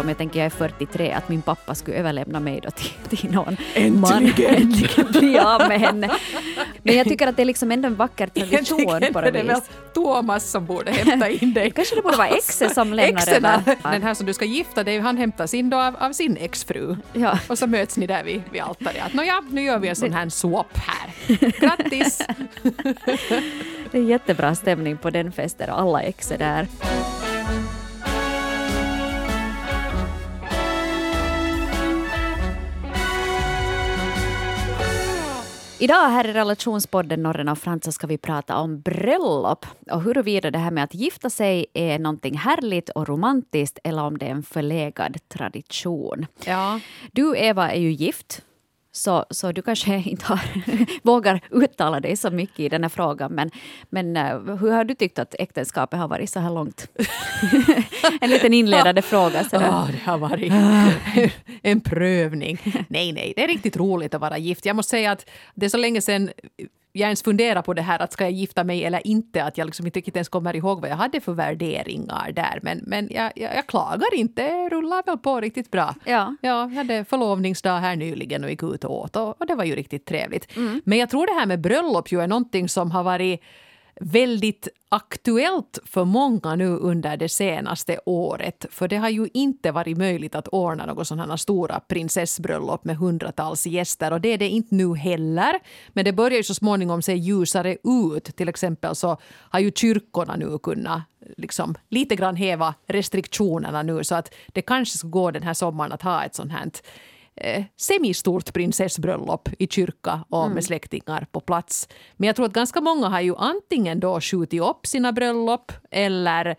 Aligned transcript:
Om 0.00 0.08
jag 0.08 0.18
tänker 0.18 0.38
jag 0.38 0.46
är 0.46 0.50
43, 0.50 1.12
att 1.12 1.28
min 1.28 1.42
pappa 1.42 1.74
skulle 1.74 1.96
överlämna 1.96 2.40
mig 2.40 2.60
då 2.62 2.70
till, 2.70 3.18
till 3.18 3.30
någon 3.30 3.56
Äntligen! 3.74 4.00
man. 4.00 4.22
Äntligen 4.22 5.12
bli 5.12 5.38
av 5.38 5.68
med 5.68 5.80
henne. 5.80 6.10
Men 6.82 6.96
jag 6.96 7.08
tycker 7.08 7.26
att 7.26 7.36
det 7.36 7.42
är 7.42 7.46
liksom 7.46 7.72
ändå 7.72 7.86
en 7.86 7.94
vacker 7.94 8.26
tradition 8.26 8.80
Egentligen 8.80 9.12
på 9.12 9.20
något 9.20 9.32
det 9.32 9.42
väl 9.42 9.48
vis. 9.48 9.70
Thomas 9.94 10.50
som 10.50 10.66
borde 10.66 10.92
hämta 10.92 11.28
in 11.28 11.54
dig. 11.54 11.70
Kanske 11.70 11.94
det 11.94 12.02
borde 12.02 12.16
vara 12.16 12.28
exet 12.28 12.74
som 12.74 12.92
lämnar 12.92 13.22
Exerna. 13.22 13.62
Den 13.82 14.02
här 14.02 14.14
som 14.14 14.26
du 14.26 14.34
ska 14.34 14.44
gifta 14.44 14.84
dig, 14.84 14.98
han 14.98 15.16
hämtas 15.16 15.54
in 15.54 15.70
då 15.70 15.76
av, 15.76 15.96
av 15.96 16.12
sin 16.12 16.36
exfru. 16.36 16.96
Ja. 17.12 17.38
Och 17.48 17.58
så 17.58 17.66
möts 17.66 17.96
ni 17.96 18.06
där 18.06 18.24
vid, 18.24 18.42
vid 18.52 18.62
altaret. 18.62 19.02
Att, 19.06 19.14
Nåja, 19.14 19.42
nu 19.50 19.62
gör 19.62 19.78
vi 19.78 19.88
en 19.88 19.96
sån 19.96 20.12
här 20.12 20.28
swap 20.28 20.78
här. 20.78 21.10
Grattis! 21.60 22.22
Det 23.90 23.98
är 23.98 24.02
jättebra 24.02 24.54
stämning 24.54 24.96
på 24.96 25.10
den 25.10 25.32
festen 25.32 25.70
och 25.70 25.80
alla 25.80 26.02
ex 26.02 26.30
är 26.30 26.38
där. 26.38 26.66
Idag 35.80 36.08
här 36.08 36.28
i 36.28 36.32
relationspodden 36.32 37.22
Norren 37.22 37.48
och 37.48 37.58
Frans 37.58 37.94
ska 37.94 38.06
vi 38.06 38.18
prata 38.18 38.56
om 38.56 38.80
bröllop 38.80 39.66
och 39.90 40.02
huruvida 40.02 40.50
det 40.50 40.58
här 40.58 40.70
med 40.70 40.84
att 40.84 40.94
gifta 40.94 41.30
sig 41.30 41.66
är 41.74 41.98
någonting 41.98 42.38
härligt 42.38 42.88
och 42.88 43.08
romantiskt 43.08 43.78
eller 43.84 44.02
om 44.02 44.18
det 44.18 44.26
är 44.26 44.30
en 44.30 44.42
förlegad 44.42 45.16
tradition. 45.28 46.26
Ja. 46.44 46.80
Du 47.12 47.36
Eva 47.36 47.70
är 47.70 47.80
ju 47.80 47.92
gift, 47.92 48.42
så, 48.98 49.24
så 49.30 49.52
du 49.52 49.62
kanske 49.62 49.94
inte 50.06 50.24
har, 50.24 50.40
vågar 51.02 51.40
uttala 51.50 52.00
dig 52.00 52.16
så 52.16 52.30
mycket 52.30 52.60
i 52.60 52.68
den 52.68 52.82
här 52.82 52.88
frågan. 52.88 53.32
Men, 53.32 53.50
men 53.90 54.16
eh, 54.16 54.56
hur 54.56 54.70
har 54.70 54.84
du 54.84 54.94
tyckt 54.94 55.18
att 55.18 55.34
äktenskapet 55.38 55.98
har 55.98 56.08
varit 56.08 56.30
så 56.30 56.40
här 56.40 56.50
långt? 56.50 56.88
en 58.20 58.30
liten 58.30 58.54
inledande 58.54 59.02
fråga. 59.02 59.44
Så 59.44 59.56
oh, 59.56 59.90
det 59.90 59.98
har 60.04 60.18
varit 60.18 60.52
en 61.62 61.80
prövning. 61.80 62.58
Nej, 62.88 63.12
nej, 63.12 63.32
det 63.36 63.44
är 63.44 63.48
riktigt 63.48 63.76
roligt 63.76 64.14
att 64.14 64.20
vara 64.20 64.38
gift. 64.38 64.66
Jag 64.66 64.76
måste 64.76 64.90
säga 64.90 65.12
att 65.12 65.30
det 65.54 65.66
är 65.66 65.70
så 65.70 65.76
länge 65.76 66.00
sedan 66.00 66.30
jag 66.98 67.06
ens 67.06 67.22
funderar 67.22 67.62
på 67.62 67.74
det 67.74 67.82
här 67.82 67.98
att 68.02 68.12
ska 68.12 68.24
jag 68.24 68.32
gifta 68.32 68.64
mig 68.64 68.84
eller 68.84 69.06
inte, 69.06 69.44
att 69.44 69.58
jag 69.58 69.66
liksom 69.66 69.86
inte 69.86 69.98
riktigt 69.98 70.16
ens 70.16 70.28
kommer 70.28 70.56
ihåg 70.56 70.80
vad 70.80 70.90
jag 70.90 70.96
hade 70.96 71.20
för 71.20 71.32
värderingar 71.32 72.32
där. 72.32 72.58
Men, 72.62 72.80
men 72.86 73.08
jag, 73.10 73.32
jag, 73.36 73.56
jag 73.56 73.66
klagar 73.66 74.14
inte, 74.14 74.42
det 74.42 74.68
rullar 74.68 75.02
väl 75.06 75.18
på 75.18 75.40
riktigt 75.40 75.70
bra. 75.70 75.94
Ja. 76.04 76.36
Ja, 76.40 76.48
jag 76.48 76.68
hade 76.68 77.04
förlovningsdag 77.04 77.78
här 77.78 77.96
nyligen 77.96 78.44
och 78.44 78.50
gick 78.50 78.62
ut 78.62 78.84
och 78.84 79.00
åt 79.00 79.16
och, 79.16 79.40
och 79.40 79.46
det 79.46 79.54
var 79.54 79.64
ju 79.64 79.76
riktigt 79.76 80.06
trevligt. 80.06 80.48
Men 80.84 80.98
jag 80.98 81.10
tror 81.10 81.26
det 81.26 81.40
här 81.40 81.46
med 81.46 81.60
bröllop 81.60 82.12
ju 82.12 82.20
är 82.20 82.26
någonting 82.26 82.68
som 82.68 82.90
har 82.90 83.02
varit 83.02 83.40
väldigt 84.00 84.68
aktuellt 84.88 85.78
för 85.84 86.04
många 86.04 86.56
nu 86.56 86.68
under 86.68 87.16
det 87.16 87.28
senaste 87.28 87.98
året. 88.06 88.66
För 88.70 88.88
det 88.88 88.96
har 88.96 89.08
ju 89.08 89.28
inte 89.34 89.72
varit 89.72 89.98
möjligt 89.98 90.34
att 90.34 90.48
ordna 90.48 90.86
något 90.86 91.06
sådana 91.06 91.36
stora 91.36 91.80
prinsessbröllop 91.80 92.84
med 92.84 92.96
hundratals 92.96 93.66
gäster 93.66 94.12
och 94.12 94.20
det 94.20 94.28
är 94.28 94.38
det 94.38 94.48
inte 94.48 94.74
nu 94.74 94.94
heller. 94.94 95.58
Men 95.88 96.04
det 96.04 96.12
börjar 96.12 96.36
ju 96.36 96.44
så 96.44 96.54
småningom 96.54 97.02
se 97.02 97.14
ljusare 97.14 97.76
ut. 97.84 98.36
Till 98.36 98.48
exempel 98.48 98.94
så 98.94 99.16
har 99.24 99.60
ju 99.60 99.70
kyrkorna 99.74 100.36
nu 100.36 100.58
kunnat 100.58 101.02
liksom 101.36 101.74
lite 101.88 102.16
grann 102.16 102.36
häva 102.36 102.74
restriktionerna 102.86 103.82
nu 103.82 104.04
så 104.04 104.14
att 104.14 104.34
det 104.46 104.62
kanske 104.62 104.98
ska 104.98 105.08
gå 105.08 105.30
den 105.30 105.42
här 105.42 105.54
sommaren 105.54 105.92
att 105.92 106.02
ha 106.02 106.24
ett 106.24 106.34
sånt 106.34 106.52
här 106.52 106.70
eh, 107.40 107.64
semistort 107.76 108.52
prinsessbröllop 108.52 109.48
i 109.58 109.66
kyrka 109.66 110.24
och 110.28 110.50
med 110.50 110.64
släktingar 110.64 111.26
på 111.32 111.40
plats. 111.40 111.88
Men 112.16 112.26
jag 112.26 112.36
tror 112.36 112.46
att 112.46 112.52
ganska 112.52 112.80
många 112.80 113.08
har 113.08 113.20
ju 113.20 113.36
antingen 113.36 114.00
då 114.00 114.20
skjutit 114.20 114.62
upp 114.62 114.86
sina 114.86 115.12
bröllop 115.12 115.72
eller 115.90 116.56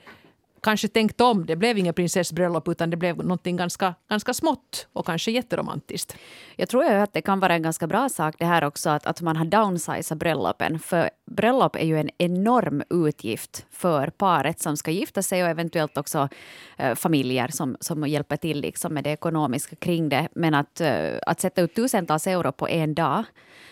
kanske 0.61 0.87
tänkt 0.87 1.21
om. 1.21 1.45
Det 1.45 1.55
blev 1.55 1.77
inget 1.77 1.95
prinsessbröllop 1.95 2.67
utan 2.67 2.89
det 2.89 2.97
blev 2.97 3.17
någonting 3.17 3.57
ganska, 3.57 3.95
ganska 4.09 4.33
smått 4.33 4.87
och 4.93 5.05
kanske 5.05 5.31
jätteromantiskt. 5.31 6.15
Jag 6.55 6.69
tror 6.69 6.83
ju 6.83 6.89
att 6.89 7.13
det 7.13 7.21
kan 7.21 7.39
vara 7.39 7.53
en 7.53 7.61
ganska 7.61 7.87
bra 7.87 8.09
sak 8.09 8.35
det 8.39 8.45
här 8.45 8.63
också 8.63 8.89
att, 8.89 9.05
att 9.05 9.21
man 9.21 9.35
har 9.35 9.45
downsizat 9.45 10.17
bröllopen. 10.17 10.79
För 10.79 11.09
bröllop 11.31 11.75
är 11.75 11.85
ju 11.85 11.99
en 11.99 12.09
enorm 12.17 12.83
utgift 12.89 13.65
för 13.71 14.07
paret 14.07 14.59
som 14.59 14.77
ska 14.77 14.91
gifta 14.91 15.21
sig 15.21 15.43
och 15.43 15.49
eventuellt 15.49 15.97
också 15.97 16.29
eh, 16.77 16.95
familjer 16.95 17.47
som, 17.47 17.77
som 17.79 18.07
hjälper 18.07 18.37
till 18.37 18.61
liksom 18.61 18.93
med 18.93 19.03
det 19.03 19.09
ekonomiska 19.09 19.75
kring 19.75 20.09
det. 20.09 20.27
Men 20.35 20.53
att, 20.53 20.81
eh, 20.81 21.11
att 21.25 21.39
sätta 21.39 21.61
ut 21.61 21.75
tusentals 21.75 22.27
euro 22.27 22.51
på 22.51 22.67
en 22.67 22.95
dag 22.95 23.23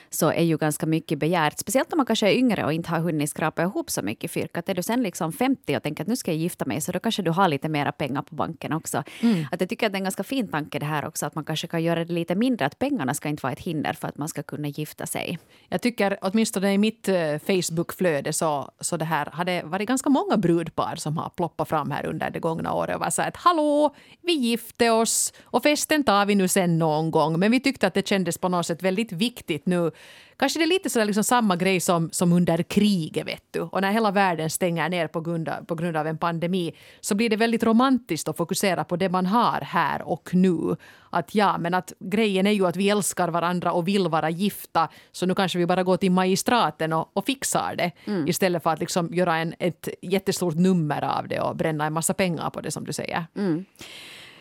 så 0.10 0.32
är 0.32 0.44
ju 0.44 0.58
ganska 0.58 0.86
mycket 0.86 1.20
begärt. 1.20 1.60
Speciellt 1.60 1.94
om 1.94 1.98
man 1.98 2.06
kanske 2.06 2.30
är 2.30 2.38
yngre 2.38 2.66
och 2.66 2.74
inte 2.74 2.90
har 2.90 3.00
hunnit 3.00 3.30
skrapa 3.30 3.64
ihop 3.64 3.90
så 3.90 4.02
mycket 4.02 4.32
fyrkat. 4.32 4.70
Är 4.70 4.76
du 4.76 4.84
sen 4.84 5.04
liksom 5.04 5.32
50 5.34 5.78
och 5.78 5.84
tänker 5.84 6.04
att 6.04 6.08
nu 6.08 6.16
ska 6.16 6.32
jag 6.32 6.38
gifta 6.38 6.66
mig 6.66 6.82
så 6.82 6.92
då 6.92 7.00
kanske 7.00 7.22
du 7.22 7.32
har 7.32 7.48
lite 7.48 7.70
mera 7.70 7.92
pengar 7.92 8.22
på 8.22 8.36
banken 8.36 8.74
också. 8.74 9.04
Att 9.52 9.62
jag 9.62 9.70
tycker 9.70 9.86
att 9.86 9.92
det 9.92 9.96
är 9.96 10.00
en 10.00 10.04
ganska 10.04 10.24
fin 10.24 10.48
tanke 10.48 10.80
det 10.80 10.86
här 10.86 11.06
också 11.08 11.26
att 11.26 11.36
man 11.36 11.46
kanske 11.46 11.68
kan 11.68 11.84
göra 11.84 12.06
det 12.06 12.14
lite 12.14 12.36
mindre. 12.36 12.66
Att 12.66 12.80
pengarna 12.80 13.14
ska 13.14 13.30
inte 13.30 13.44
vara 13.44 13.54
ett 13.54 13.60
hinder 13.60 13.94
för 13.94 14.08
att 14.08 14.18
man 14.18 14.30
ska 14.30 14.44
kunna 14.44 14.68
gifta 14.68 15.06
sig. 15.06 15.40
Jag 15.70 15.82
tycker 15.82 16.18
åtminstone 16.22 16.74
i 16.74 16.78
mitt 16.78 17.08
eh, 17.08 17.38
Facebookflöde 17.46 18.34
så, 18.34 18.72
så 18.80 18.98
det 18.98 19.06
här 19.06 19.30
har 19.34 19.46
det 19.46 19.64
varit 19.64 19.88
ganska 19.88 20.10
många 20.10 20.38
brudpar 20.38 20.96
som 20.96 21.18
har 21.18 21.30
ploppat 21.30 21.70
fram 21.70 21.92
här 21.92 22.06
under 22.06 22.30
det 22.30 22.40
gångna 22.40 22.74
året 22.74 22.96
och 22.96 23.02
var 23.02 23.10
så 23.10 23.22
här 23.22 23.30
att 23.30 23.38
hallå, 23.38 23.96
vi 24.22 24.34
gifte 24.34 24.90
oss 24.90 25.34
och 25.44 25.64
festen 25.64 26.04
tar 26.04 26.26
vi 26.26 26.36
nu 26.36 26.48
sen 26.48 26.80
någon 26.80 27.12
gång. 27.12 27.40
Men 27.40 27.52
vi 27.52 27.60
tyckte 27.60 27.88
att 27.88 27.94
det 27.94 28.08
kändes 28.08 28.38
på 28.38 28.50
något 28.50 28.66
sätt 28.66 28.84
väldigt 28.84 29.12
viktigt 29.12 29.66
nu. 29.66 29.92
Kanske 30.40 30.60
det 30.60 30.66
är 30.66 30.68
lite 30.68 30.90
så 30.90 31.04
liksom 31.04 31.24
samma 31.24 31.56
grej 31.56 31.80
som, 31.80 32.10
som 32.12 32.34
under 32.34 32.64
kriget 32.64 33.28
vet 33.28 33.44
du. 33.52 33.62
Och 33.62 33.82
när 33.82 33.92
hela 33.92 34.12
världen 34.12 34.50
stänger 34.50 34.90
ner 34.90 35.08
på 35.08 35.22
grund, 35.22 35.50
av, 35.50 35.66
på 35.66 35.76
grund 35.76 35.98
av 35.98 36.08
en 36.08 36.18
pandemi 36.18 36.74
så 37.02 37.16
blir 37.16 37.30
det 37.30 37.36
väldigt 37.36 37.64
romantiskt 37.64 38.28
att 38.28 38.38
fokusera 38.38 38.84
på 38.84 38.96
det 38.96 39.10
man 39.10 39.26
har 39.26 39.62
här 39.62 40.02
och 40.02 40.30
nu. 40.34 40.76
Att 41.10 41.36
ja, 41.36 41.58
men 41.58 41.74
att 41.74 41.94
grejen 42.00 42.48
är 42.48 42.52
ju 42.52 42.68
att 42.68 42.76
vi 42.76 42.90
älskar 42.90 43.28
varandra 43.28 43.72
och 43.72 43.88
vill 43.88 44.08
vara 44.08 44.30
gifta 44.30 44.90
så 45.12 45.26
nu 45.26 45.36
kanske 45.36 45.58
vi 45.58 45.66
bara 45.66 45.84
går 45.84 45.98
till 45.98 46.12
magistraten 46.12 46.94
och, 46.94 47.10
och 47.14 47.26
fixar 47.26 47.76
det 47.78 47.92
istället 48.30 48.64
för 48.64 48.70
att 48.70 48.80
liksom 48.80 49.14
göra 49.14 49.38
en, 49.38 49.54
ett 49.60 49.90
jättestort 50.02 50.56
nummer 50.56 51.04
av 51.04 51.28
det 51.28 51.40
och 51.40 51.56
bränna 51.56 51.86
en 51.86 51.94
massa 51.94 52.14
pengar 52.14 52.50
på 52.50 52.62
det 52.62 52.72
som 52.72 52.86
du 52.86 52.94
säger. 52.94 53.26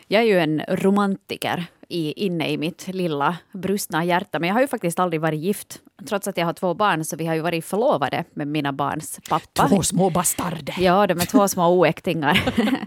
Jag 0.07 0.21
är 0.21 0.25
ju 0.25 0.39
en 0.39 0.61
romantiker 0.67 1.65
i, 1.89 2.25
inne 2.25 2.51
i 2.51 2.57
mitt 2.57 2.87
lilla 2.87 3.37
brustna 3.51 4.05
hjärta. 4.05 4.39
Men 4.39 4.47
jag 4.47 4.55
har 4.55 4.61
ju 4.61 4.67
faktiskt 4.67 4.99
aldrig 4.99 5.21
varit 5.21 5.39
gift. 5.39 5.79
Trots 6.09 6.27
att 6.27 6.37
jag 6.37 6.45
har 6.45 6.53
två 6.53 6.73
barn 6.73 7.05
så 7.05 7.15
vi 7.15 7.25
har 7.25 7.35
ju 7.35 7.41
varit 7.41 7.65
förlovade 7.65 8.23
med 8.33 8.47
mina 8.47 8.73
barns 8.73 9.19
pappa. 9.29 9.67
Två 9.67 9.83
små 9.83 10.09
bastarder! 10.09 10.75
Ja, 10.79 11.07
de 11.07 11.19
är 11.19 11.25
två 11.25 11.47
små 11.47 11.79
oäktingar 11.79 12.39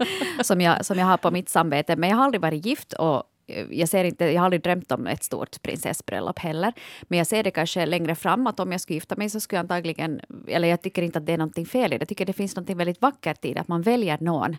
som, 0.43 0.61
jag, 0.61 0.85
som 0.85 0.97
jag 0.97 1.05
har 1.05 1.17
på 1.17 1.31
mitt 1.31 1.49
samvete. 1.49 1.95
Men 1.95 2.09
jag 2.09 2.17
har 2.17 2.25
aldrig 2.25 2.41
varit 2.41 2.65
gift 2.65 2.93
och 2.93 3.23
eh, 3.47 3.65
jag, 3.69 3.89
ser 3.89 4.03
inte, 4.03 4.25
jag 4.25 4.41
har 4.41 4.45
aldrig 4.45 4.63
drömt 4.63 4.91
om 4.91 5.07
ett 5.07 5.23
stort 5.23 5.61
prinsessbröllop 5.61 6.39
heller. 6.39 6.73
Men 7.01 7.17
jag 7.17 7.27
ser 7.27 7.43
det 7.43 7.51
kanske 7.51 7.85
längre 7.85 8.15
fram 8.15 8.47
att 8.47 8.59
om 8.59 8.71
jag 8.71 8.81
skulle 8.81 8.97
gifta 8.97 9.15
mig 9.15 9.29
så 9.29 9.39
skulle 9.39 9.57
jag 9.57 9.63
antagligen... 9.63 10.21
Eller 10.47 10.67
jag 10.67 10.81
tycker 10.81 11.01
inte 11.01 11.19
att 11.19 11.25
det 11.25 11.33
är 11.33 11.37
någonting 11.37 11.65
fel 11.65 11.93
i 11.93 11.97
det. 11.97 12.01
Jag 12.01 12.09
tycker 12.09 12.25
det 12.25 12.33
finns 12.33 12.55
någonting 12.55 12.77
väldigt 12.77 13.01
vackert 13.01 13.45
i 13.45 13.53
det. 13.53 13.61
Att 13.61 13.67
man 13.67 13.81
väljer 13.81 14.17
någon 14.21 14.57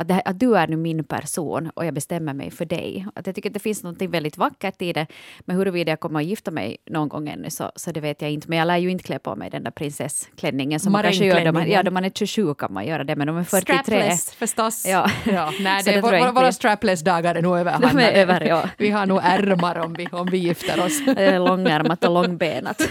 att, 0.00 0.08
det, 0.08 0.22
att 0.24 0.40
du 0.40 0.56
är 0.56 0.66
nu 0.66 0.76
min 0.76 1.04
person 1.04 1.70
och 1.74 1.86
jag 1.86 1.94
bestämmer 1.94 2.34
mig 2.34 2.50
för 2.50 2.64
dig. 2.64 3.06
Att 3.14 3.26
jag 3.26 3.34
tycker 3.34 3.50
att 3.50 3.54
det 3.54 3.60
finns 3.60 3.82
något 3.82 4.02
väldigt 4.02 4.38
vackert 4.38 4.82
i 4.82 4.92
det. 4.92 5.06
Men 5.40 5.56
huruvida 5.56 5.92
jag 5.92 6.00
kommer 6.00 6.20
att 6.20 6.26
gifta 6.26 6.50
mig 6.50 6.76
någon 6.90 7.08
gång 7.08 7.28
ännu 7.28 7.50
så, 7.50 7.72
så 7.76 7.92
det 7.92 8.00
vet 8.00 8.22
jag 8.22 8.30
inte. 8.30 8.48
Men 8.48 8.58
jag 8.58 8.66
lär 8.66 8.76
ju 8.76 8.90
inte 8.90 9.04
klä 9.04 9.18
på 9.18 9.36
mig 9.36 9.50
den 9.50 9.64
där 9.64 9.70
prinsessklänningen 9.70 10.80
som 10.80 10.92
man 10.92 11.02
kanske 11.02 11.24
gör 11.24 11.44
då 11.44 11.52
man, 11.52 11.70
ja, 11.70 11.82
då 11.82 11.90
man 11.90 12.04
är 12.04 12.10
27 12.10 12.54
kan 12.54 12.72
man 12.72 12.86
göra 12.86 13.04
det. 13.04 13.16
Men 13.16 13.28
om 13.28 13.34
man 13.34 13.40
är 13.40 13.46
43... 13.46 13.82
Strapless 13.82 14.30
förstås. 14.32 14.86
Ja. 14.86 15.10
Ja, 15.24 15.52
nej, 15.60 15.82
det, 15.84 15.90
det 15.92 16.00
våra, 16.00 16.32
våra 16.32 16.52
strapless-dagar 16.52 17.34
är 17.34 17.42
nog 17.42 17.58
över. 17.58 17.72
De 17.80 17.84
är 17.84 17.88
Hanna. 17.88 18.10
över, 18.10 18.40
ja. 18.40 18.62
Vi 18.78 18.90
har 18.90 19.06
nog 19.06 19.20
ärmar 19.22 19.78
om 19.78 19.94
vi, 19.94 20.06
om 20.06 20.26
vi 20.26 20.38
gifter 20.38 20.84
oss. 20.84 21.00
Eh, 21.20 21.44
Långärmat 21.44 22.04
och 22.04 22.14
långbenat. 22.14 22.88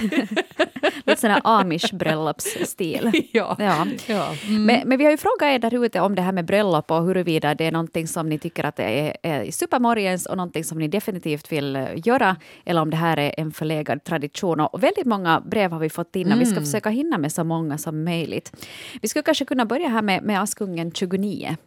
Lite 1.05 1.21
sån 1.21 1.31
här 1.31 1.41
amish-bröllopsstil. 1.43 3.11
ja. 3.31 3.55
Ja. 3.59 3.85
Ja. 4.05 4.33
Mm. 4.47 4.65
Men, 4.65 4.87
men 4.87 4.97
vi 4.97 5.03
har 5.03 5.11
ju 5.11 5.17
frågat 5.17 5.43
er 5.43 5.59
där 5.59 5.85
ute 5.85 5.99
om 5.99 6.15
det 6.15 6.21
här 6.21 6.31
med 6.31 6.45
bröllop 6.45 6.91
och 6.91 6.98
huruvida 7.01 7.55
det 7.55 7.65
är 7.65 7.71
någonting 7.71 8.07
som 8.07 8.29
ni 8.29 8.39
tycker 8.39 8.63
att 8.63 8.79
är, 8.79 9.17
är 9.23 9.51
supermorgens 9.51 10.25
och 10.25 10.37
någonting 10.37 10.63
som 10.63 10.77
ni 10.77 10.87
definitivt 10.87 11.51
vill 11.51 11.75
eh, 11.75 11.87
göra 11.95 12.35
eller 12.65 12.81
om 12.81 12.89
det 12.89 12.97
här 12.97 13.17
är 13.17 13.33
en 13.37 13.51
förlegad 13.51 14.03
tradition. 14.03 14.59
Och 14.59 14.83
väldigt 14.83 15.05
många 15.05 15.41
brev 15.41 15.71
har 15.71 15.79
vi 15.79 15.89
fått 15.89 16.15
in 16.15 16.31
och 16.31 16.41
vi 16.41 16.45
ska 16.45 16.59
försöka 16.59 16.89
hinna 16.89 17.17
med 17.17 17.31
så 17.31 17.43
många 17.43 17.77
som 17.77 18.03
möjligt. 18.03 18.65
Vi 19.01 19.07
skulle 19.07 19.23
kanske 19.23 19.45
kunna 19.45 19.65
börja 19.65 19.87
här 19.87 20.01
med, 20.01 20.23
med 20.23 20.41
Askungen 20.41 20.91
29. 20.91 21.57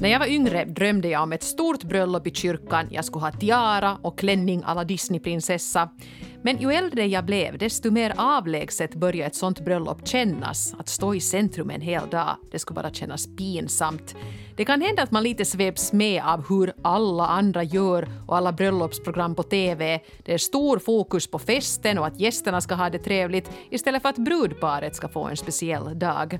När 0.00 0.08
jag 0.08 0.18
var 0.18 0.26
yngre 0.26 0.64
drömde 0.64 1.08
jag 1.08 1.22
om 1.22 1.32
ett 1.32 1.42
stort 1.42 1.84
bröllop 1.84 2.26
i 2.26 2.30
kyrkan. 2.30 2.88
Jag 2.90 3.04
skulle 3.04 3.24
ha 3.24 3.32
tiara 3.32 3.98
och 4.02 4.18
klänning 4.18 4.62
alla 4.64 4.84
Disneyprinsessa. 4.84 5.90
Men 6.42 6.58
ju 6.58 6.72
äldre 6.72 7.06
jag 7.06 7.24
blev, 7.24 7.58
desto 7.58 7.90
mer 7.90 8.14
avlägset 8.16 8.94
började 8.94 9.26
ett 9.26 9.34
sånt 9.34 9.60
bröllop 9.60 10.08
kännas. 10.08 10.74
Att 10.78 10.88
stå 10.88 11.14
i 11.14 11.20
centrum 11.20 11.70
en 11.70 11.80
hel 11.80 12.08
dag, 12.10 12.36
det 12.50 12.58
skulle 12.58 12.74
bara 12.74 12.92
kännas 12.92 13.26
pinsamt. 13.36 14.16
Det 14.56 14.64
kan 14.64 14.82
hända 14.82 15.02
att 15.02 15.10
man 15.10 15.22
lite 15.22 15.44
sveps 15.44 15.92
med 15.92 16.22
av 16.24 16.48
hur 16.48 16.72
alla 16.82 17.26
andra 17.26 17.62
gör 17.62 18.08
och 18.26 18.36
alla 18.36 18.52
bröllopsprogram 18.52 19.34
på 19.34 19.42
TV. 19.42 20.00
Det 20.24 20.34
är 20.34 20.38
stor 20.38 20.78
fokus 20.78 21.26
på 21.26 21.38
festen 21.38 21.98
och 21.98 22.06
att 22.06 22.20
gästerna 22.20 22.60
ska 22.60 22.74
ha 22.74 22.90
det 22.90 22.98
trevligt 22.98 23.50
istället 23.70 24.02
för 24.02 24.08
att 24.08 24.18
brudparet 24.18 24.96
ska 24.96 25.08
få 25.08 25.24
en 25.24 25.36
speciell 25.36 25.98
dag. 25.98 26.38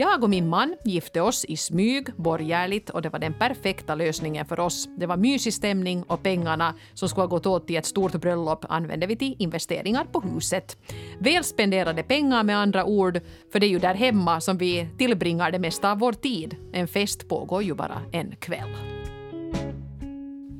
Jag 0.00 0.22
och 0.22 0.30
min 0.30 0.48
man 0.48 0.76
gifte 0.84 1.20
oss 1.20 1.44
i 1.44 1.56
smyg, 1.56 2.08
borgerligt 2.16 2.90
och 2.90 3.02
det 3.02 3.08
var 3.08 3.18
den 3.18 3.34
perfekta 3.34 3.94
lösningen 3.94 4.46
för 4.46 4.60
oss. 4.60 4.88
Det 4.96 5.06
var 5.06 5.16
mysig 5.16 5.54
stämning 5.54 6.02
och 6.02 6.22
pengarna 6.22 6.74
som 6.94 7.08
skulle 7.08 7.22
ha 7.22 7.28
gått 7.28 7.46
åt 7.46 7.66
till 7.66 7.76
ett 7.76 7.86
stort 7.86 8.12
bröllop 8.12 8.64
använde 8.68 9.06
vi 9.06 9.16
till 9.16 9.36
investeringar 9.38 10.04
på 10.04 10.20
huset. 10.20 10.76
Väl 11.18 11.44
spenderade 11.44 12.02
pengar 12.02 12.42
med 12.42 12.58
andra 12.58 12.84
ord, 12.84 13.20
för 13.52 13.60
det 13.60 13.66
är 13.66 13.68
ju 13.68 13.78
där 13.78 13.94
hemma 13.94 14.40
som 14.40 14.58
vi 14.58 14.88
tillbringar 14.98 15.50
det 15.50 15.58
mesta 15.58 15.92
av 15.92 15.98
vår 15.98 16.12
tid. 16.12 16.56
En 16.72 16.88
fest 16.88 17.28
pågår 17.28 17.62
ju 17.62 17.74
bara 17.74 18.02
en 18.12 18.36
kväll. 18.36 18.76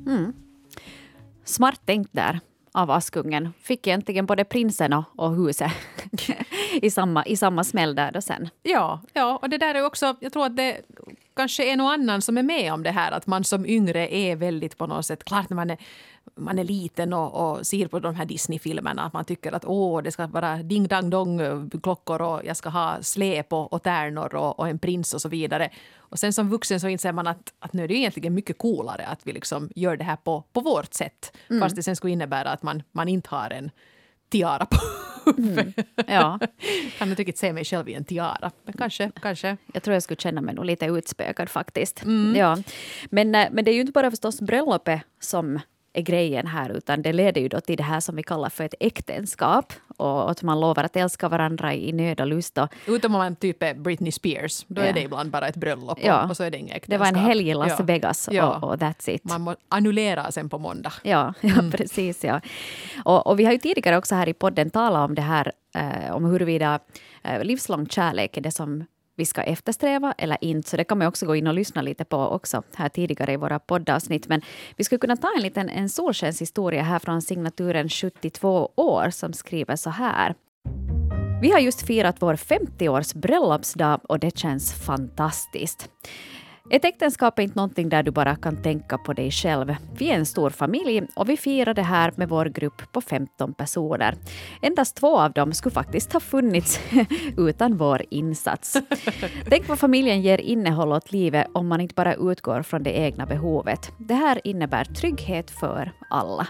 Mm. 0.07 0.33
Smart 1.43 1.85
tänkt 1.85 2.09
där 2.13 2.39
av 2.71 2.91
Askungen. 2.91 3.53
Fick 3.61 3.87
egentligen 3.87 4.25
både 4.25 4.45
prinsen 4.45 4.93
och, 4.93 5.03
och 5.15 5.35
huset 5.35 5.71
i, 6.81 6.89
samma, 6.91 7.25
i 7.25 7.37
samma 7.37 7.63
smäll 7.63 7.95
där 7.95 8.11
då 8.11 8.21
sen. 8.21 8.49
Ja, 8.63 9.01
ja, 9.13 9.39
och 9.41 9.49
det 9.49 9.57
där 9.57 9.75
är 9.75 9.85
också, 9.85 10.15
jag 10.19 10.33
tror 10.33 10.45
att 10.45 10.55
det 10.55 10.81
kanske 11.35 11.71
är 11.71 11.77
någon 11.77 11.91
annan 11.91 12.21
som 12.21 12.37
är 12.37 12.43
med 12.43 12.73
om 12.73 12.83
det 12.83 12.91
här, 12.91 13.11
att 13.11 13.27
man 13.27 13.43
som 13.43 13.65
yngre 13.65 14.15
är 14.15 14.35
väldigt 14.35 14.77
på 14.77 14.87
något 14.87 15.05
sätt, 15.05 15.23
klart 15.23 15.49
när 15.49 15.55
man 15.55 15.69
är 15.69 15.77
man 16.35 16.59
är 16.59 16.63
liten 16.63 17.13
och, 17.13 17.51
och 17.51 17.67
ser 17.67 17.87
på 17.87 17.99
de 17.99 18.15
här 18.15 18.25
Disney-filmerna 18.25 19.01
att 19.01 19.13
man 19.13 19.25
tycker 19.25 19.51
att 19.51 19.65
åh, 19.65 20.01
det 20.01 20.11
ska 20.11 20.27
vara 20.27 20.57
ding 20.57 20.87
dang 20.87 21.09
dong 21.09 21.69
klockor 21.83 22.21
och 22.21 22.41
jag 22.45 22.57
ska 22.57 22.69
ha 22.69 23.01
släp 23.01 23.53
och, 23.53 23.73
och 23.73 23.83
tärnor 23.83 24.35
och, 24.35 24.59
och, 24.59 24.69
en 24.69 24.79
prins 24.79 25.13
och 25.13 25.21
så 25.21 25.29
vidare. 25.29 25.69
Och 25.97 26.19
sen 26.19 26.33
som 26.33 26.49
vuxen 26.49 26.79
så 26.79 26.87
inser 26.87 27.11
man 27.11 27.27
att, 27.27 27.53
att 27.59 27.73
nu 27.73 27.83
är 27.83 27.87
det 27.87 27.93
egentligen 27.93 28.33
mycket 28.33 28.57
coolare 28.57 29.05
att 29.05 29.19
vi 29.23 29.33
liksom 29.33 29.69
gör 29.75 29.97
det 29.97 30.03
här 30.03 30.15
på, 30.15 30.43
på 30.53 30.61
vårt 30.61 30.93
sätt. 30.93 31.37
Mm. 31.49 31.61
Fast 31.61 31.75
det 31.75 31.83
sen 31.83 31.95
skulle 31.95 32.13
innebära 32.13 32.49
att 32.49 32.63
man, 32.63 32.83
man 32.91 33.07
inte 33.07 33.29
har 33.29 33.49
en 33.49 33.71
tiara 34.29 34.65
på 34.65 34.77
mm. 35.37 35.73
Ja. 36.07 36.39
kan 36.97 37.09
inte 37.09 37.21
riktigt 37.21 37.37
se 37.37 37.53
mig 37.53 37.65
själv 37.65 37.89
i 37.89 37.93
en 37.93 38.05
tiara. 38.05 38.51
Men 38.63 38.73
kanske, 38.77 39.11
kanske. 39.21 39.57
Jag 39.73 39.83
tror 39.83 39.93
jag 39.93 40.03
skulle 40.03 40.17
känna 40.17 40.41
mig 40.41 40.55
nog 40.55 40.65
lite 40.65 40.85
utspökad 40.85 41.49
faktiskt. 41.49 42.03
Mm. 42.03 42.35
Ja. 42.35 42.57
Men, 43.09 43.35
eh, 43.35 43.47
men 43.51 43.65
det 43.65 43.71
är 43.71 43.75
ju 43.75 43.81
inte 43.81 43.91
bara 43.91 44.11
förstås 44.11 44.41
bröllopet 44.41 45.01
som 45.19 45.59
är 45.93 46.01
grejen 46.01 46.47
här, 46.47 46.69
utan 46.69 47.01
det 47.01 47.13
leder 47.13 47.41
ju 47.41 47.47
då 47.47 47.61
till 47.61 47.77
det 47.77 47.83
här 47.83 47.99
som 47.99 48.15
vi 48.15 48.23
kallar 48.23 48.49
för 48.49 48.63
ett 48.63 48.73
äktenskap 48.79 49.73
och 49.97 50.31
att 50.31 50.43
man 50.43 50.59
lovar 50.59 50.83
att 50.83 50.95
älska 50.95 51.29
varandra 51.29 51.73
i 51.73 51.91
nöd 51.91 52.21
och 52.21 52.27
lust. 52.27 52.57
Och, 52.57 52.69
Utom 52.87 53.15
om 53.15 53.19
man 53.19 53.35
typ 53.35 53.63
är 53.63 53.73
Britney 53.73 54.11
Spears, 54.11 54.65
då 54.67 54.81
ja. 54.81 54.85
är 54.85 54.93
det 54.93 55.01
ibland 55.01 55.31
bara 55.31 55.47
ett 55.47 55.55
bröllop 55.55 55.99
ja. 56.01 56.29
och 56.29 56.37
så 56.37 56.43
är 56.43 56.51
det 56.51 56.57
inget 56.57 56.75
äktenskap. 56.75 56.89
Det 56.89 56.97
var 56.97 57.21
en 57.21 57.27
helg 57.27 57.49
i 57.49 57.53
Las 57.53 57.75
ja. 57.79 57.85
Vegas 57.85 58.29
ja. 58.31 58.57
Och, 58.57 58.69
och, 58.69 58.75
that's 58.75 59.09
it. 59.09 59.23
Man 59.23 59.41
må 59.41 59.55
annullera 59.69 60.31
sen 60.31 60.49
på 60.49 60.57
måndag. 60.57 60.93
Ja, 61.03 61.33
ja 61.41 61.53
mm. 61.53 61.71
precis. 61.71 62.23
Ja. 62.23 62.41
Och, 63.03 63.27
och, 63.27 63.39
vi 63.39 63.45
har 63.45 63.51
ju 63.51 63.57
tidigare 63.57 63.97
också 63.97 64.15
här 64.15 64.29
i 64.29 64.33
podden 64.33 64.69
talat 64.69 65.09
om 65.09 65.15
det 65.15 65.21
här, 65.21 65.51
eh, 65.75 66.15
om 66.15 66.25
huruvida 66.25 66.79
eh, 67.23 67.43
livslång 67.43 67.87
kärlek 67.87 68.37
är 68.37 68.41
det 68.41 68.51
som 68.51 68.85
vi 69.19 69.25
ska 69.25 69.41
eftersträva 69.41 70.13
eller 70.17 70.37
inte. 70.41 70.69
Så 70.69 70.77
det 70.77 70.83
kan 70.83 70.97
man 70.97 71.07
också 71.07 71.25
gå 71.25 71.35
in 71.35 71.47
och 71.47 71.53
lyssna 71.53 71.81
lite 71.81 72.05
på 72.05 72.17
också 72.17 72.63
här 72.75 72.89
tidigare 72.89 73.33
i 73.33 73.37
våra 73.37 73.59
poddavsnitt. 73.59 74.27
Men 74.27 74.41
vi 74.75 74.83
skulle 74.83 74.99
kunna 74.99 75.17
ta 75.17 75.33
en 75.35 75.43
liten 75.43 75.69
en 75.69 75.89
solskenshistoria 75.89 76.83
här 76.83 76.99
från 76.99 77.21
signaturen 77.21 77.89
72 77.89 78.71
år 78.75 79.09
som 79.09 79.33
skriver 79.33 79.75
så 79.75 79.89
här. 79.89 80.35
Vi 81.41 81.51
har 81.51 81.59
just 81.59 81.87
firat 81.87 82.15
vår 82.19 82.33
50-års 82.33 83.13
bröllopsdag 83.13 83.99
och 84.03 84.19
det 84.19 84.37
känns 84.37 84.73
fantastiskt. 84.73 85.89
Ett 86.71 86.85
äktenskap 86.85 87.39
är 87.39 87.43
inte 87.43 87.55
någonting 87.55 87.89
där 87.89 88.03
du 88.03 88.11
bara 88.11 88.35
kan 88.35 88.61
tänka 88.61 88.97
på 88.97 89.13
dig 89.13 89.31
själv. 89.31 89.75
Vi 89.97 90.09
är 90.09 90.15
en 90.15 90.25
stor 90.25 90.49
familj 90.49 91.03
och 91.15 91.29
vi 91.29 91.37
firar 91.37 91.73
det 91.73 91.81
här 91.81 92.13
med 92.15 92.29
vår 92.29 92.45
grupp 92.45 92.91
på 92.91 93.01
15 93.01 93.53
personer. 93.53 94.15
Endast 94.61 94.95
två 94.95 95.19
av 95.19 95.33
dem 95.33 95.53
skulle 95.53 95.73
faktiskt 95.73 96.13
ha 96.13 96.19
funnits 96.19 96.79
utan 97.37 97.77
vår 97.77 98.01
insats. 98.09 98.77
Tänk 99.49 99.67
vad 99.67 99.79
familjen 99.79 100.21
ger 100.21 100.37
innehåll 100.37 100.91
åt 100.91 101.11
livet 101.11 101.47
om 101.53 101.67
man 101.67 101.81
inte 101.81 101.95
bara 101.95 102.15
utgår 102.15 102.61
från 102.61 102.83
det 102.83 102.97
egna 102.97 103.25
behovet. 103.25 103.91
Det 103.97 104.13
här 104.13 104.41
innebär 104.43 104.85
trygghet 104.85 105.51
för 105.51 105.91
alla. 106.09 106.47